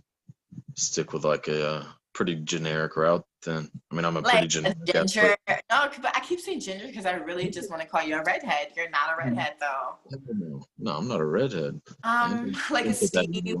[0.74, 1.84] stick with like a uh,
[2.14, 3.68] pretty generic route then.
[3.90, 4.78] I mean, I'm a pretty like a generic.
[4.86, 5.36] guy, but- ginger.
[5.70, 8.22] No, but I keep saying ginger because I really just want to call you a
[8.22, 8.68] redhead.
[8.76, 9.96] You're not a redhead though.
[10.78, 11.80] No, I'm not a redhead.
[12.04, 13.56] Um, like a Don't put that in Steve.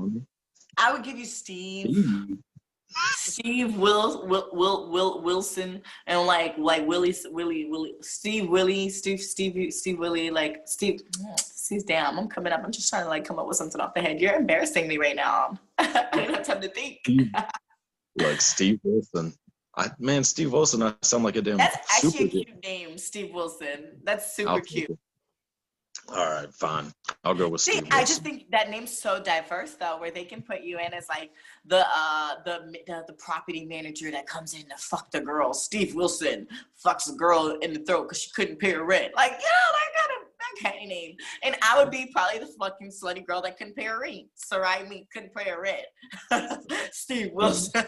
[0.78, 0.88] On me.
[0.88, 1.94] I would give you Steve.
[1.94, 2.38] Steve.
[3.14, 9.20] Steve Will Will Will, Will Wilson and like like Willie Willie Willie Steve Willie Steve
[9.20, 11.00] Steve Steve Willie like Steve
[11.36, 13.94] Steve damn I'm coming up I'm just trying to like come up with something off
[13.94, 17.30] the head you're embarrassing me right now I didn't have time to think Steve.
[18.16, 19.34] like Steve Wilson.
[19.78, 20.82] I man, Steve Wilson.
[20.82, 21.58] I sound like a damn.
[21.58, 24.98] that's actually a super cute name Steve Wilson that's super I'll cute it.
[26.08, 26.92] All right, fine.
[27.24, 27.88] I'll go with See, Steve.
[27.90, 31.08] I just think that name's so diverse though, where they can put you in as
[31.08, 31.32] like
[31.64, 35.52] the uh the the, the property manager that comes in to fuck the girl.
[35.52, 36.46] Steve Wilson
[36.84, 39.12] fucks the girl in the throat because she couldn't pay her rent.
[39.16, 41.16] Like, you know, that kind of that kind of name.
[41.42, 44.26] And I would be probably the fucking slutty girl that couldn't pay her rent.
[44.36, 46.62] Sarai me couldn't pay her rent.
[46.92, 47.72] Steve Wilson.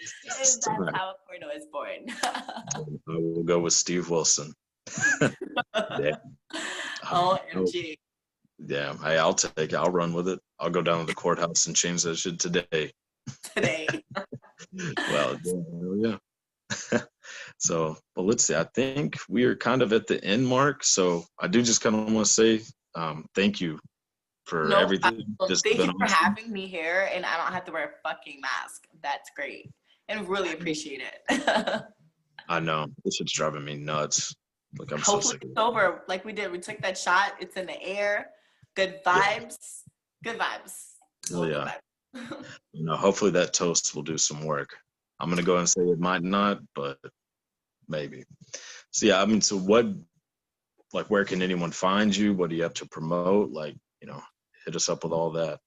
[0.00, 2.06] and that's how a porno is born.
[2.24, 4.54] I will go with Steve Wilson.
[6.00, 6.16] yeah.
[7.04, 7.96] OMG.
[8.58, 8.94] Yeah.
[9.02, 9.74] Hey, I'll take it.
[9.74, 10.38] I'll run with it.
[10.58, 12.92] I'll go down to the courthouse and change that shit today.
[13.54, 13.86] Today.
[15.10, 15.36] well,
[15.96, 16.16] yeah,
[17.58, 18.54] so, but let's see.
[18.54, 20.84] I think we are kind of at the end mark.
[20.84, 22.60] So I do just kind of want to say
[22.94, 23.78] um, thank you
[24.44, 25.22] for No everything.
[25.38, 26.08] Well, thank you for awesome.
[26.08, 28.84] having me here, and I don't have to wear a fucking mask.
[29.02, 29.70] That's great,
[30.08, 31.82] and really appreciate it.
[32.48, 34.34] I know this shit's driving me nuts.
[34.78, 36.02] Like I'm so Hopefully it's over.
[36.08, 37.32] Like we did, we took that shot.
[37.40, 38.30] It's in the air.
[38.76, 39.82] Good vibes.
[40.22, 40.74] Good vibes.
[41.32, 41.72] Oh, yeah.
[42.14, 42.44] vibes.
[42.72, 44.76] You know, hopefully that toast will do some work.
[45.18, 46.98] I'm gonna go and say it might not, but
[47.88, 48.24] maybe.
[48.90, 49.86] So yeah, I mean, so what?
[50.92, 52.32] Like, where can anyone find you?
[52.34, 53.52] What do you have to promote?
[53.52, 54.20] Like, you know,
[54.64, 55.60] hit us up with all that.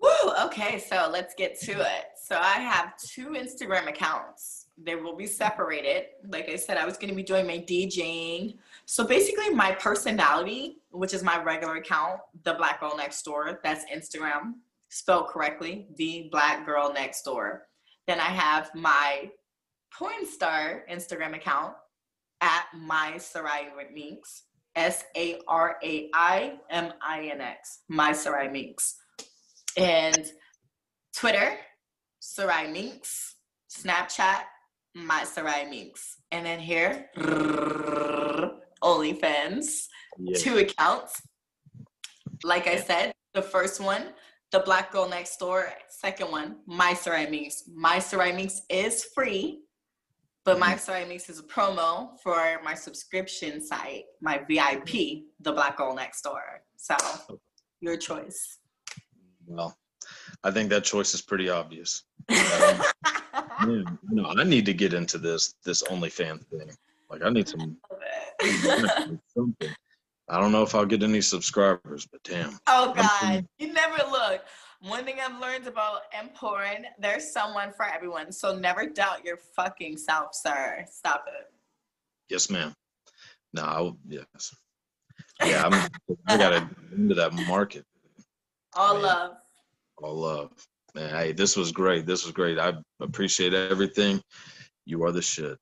[0.00, 0.32] Woo!
[0.44, 2.04] Okay, so let's get to it.
[2.22, 4.66] So I have two Instagram accounts.
[4.84, 6.06] They will be separated.
[6.28, 8.56] Like I said, I was going to be doing my DJing.
[8.86, 13.84] So basically, my personality, which is my regular account, the Black Girl Next Door, that's
[13.94, 14.54] Instagram,
[14.88, 17.68] spelled correctly, the Black Girl Next Door.
[18.06, 19.30] Then I have my
[19.96, 21.74] porn star Instagram account
[22.40, 28.48] at my Sarai Minx, S A R A I M I N X, my Sarai
[28.48, 28.96] Minx
[29.76, 30.32] and
[31.14, 31.56] Twitter,
[32.20, 33.36] Sarai Minx,
[33.70, 34.42] Snapchat,
[34.94, 37.10] my Sarai Minx, and then here,
[38.82, 39.88] OnlyFans,
[40.18, 40.38] Yeah.
[40.38, 41.22] two accounts.
[42.44, 44.14] Like I said, the first one,
[44.50, 45.72] the Black Girl Next Door.
[45.88, 47.64] Second one, my Sarai Minx.
[47.74, 49.62] My Sarai Minx is free,
[50.44, 50.78] but my mm-hmm.
[50.78, 56.22] Sarai Minx is a promo for my subscription site, my VIP, the Black Girl Next
[56.22, 56.62] Door.
[56.76, 56.96] So,
[57.80, 58.58] your choice.
[59.46, 59.76] Well,
[60.44, 62.04] I think that choice is pretty obvious.
[62.32, 62.80] Um,
[63.66, 66.70] Man, no, I need to get into this this OnlyFans thing.
[67.10, 67.76] Like, I need some
[69.36, 69.74] something.
[70.28, 72.58] I don't know if I'll get any subscribers, but damn.
[72.66, 74.42] oh God, you never look.
[74.80, 78.32] One thing I've learned about M porn, there's someone for everyone.
[78.32, 80.84] So never doubt your fucking self, sir.
[80.90, 81.52] Stop it.
[82.28, 82.74] Yes, ma'am.
[83.52, 84.54] No, I'll, yes.
[85.44, 85.74] Yeah, I'm,
[86.26, 87.84] I gotta get into that market.
[88.74, 89.02] All Man.
[89.02, 89.30] love.
[89.98, 90.50] All love.
[90.94, 92.04] Man, hey, this was great.
[92.04, 92.58] This was great.
[92.58, 94.20] I appreciate everything.
[94.84, 95.56] You are the shit.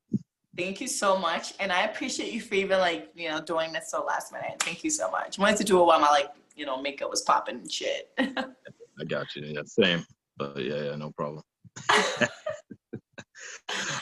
[0.56, 1.54] Thank you so much.
[1.60, 4.60] And I appreciate you for even like, you know, doing this so last minute.
[4.60, 5.38] Thank you so much.
[5.38, 8.10] I Wanted to do it while my like, you know, makeup was popping and shit.
[8.18, 9.44] I got you.
[9.44, 10.04] Yeah, same.
[10.36, 11.44] But yeah, yeah, no problem.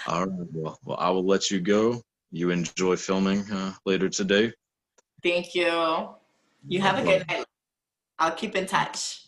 [0.07, 0.47] All right.
[0.53, 2.01] Well, well, I will let you go.
[2.31, 4.53] You enjoy filming uh, later today.
[5.23, 6.09] Thank you.
[6.67, 7.45] You have a good night.
[8.19, 9.28] I'll keep in touch.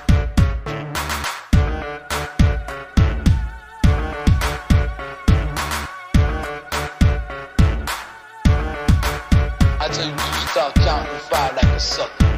[11.29, 12.31] Counting like a sucker.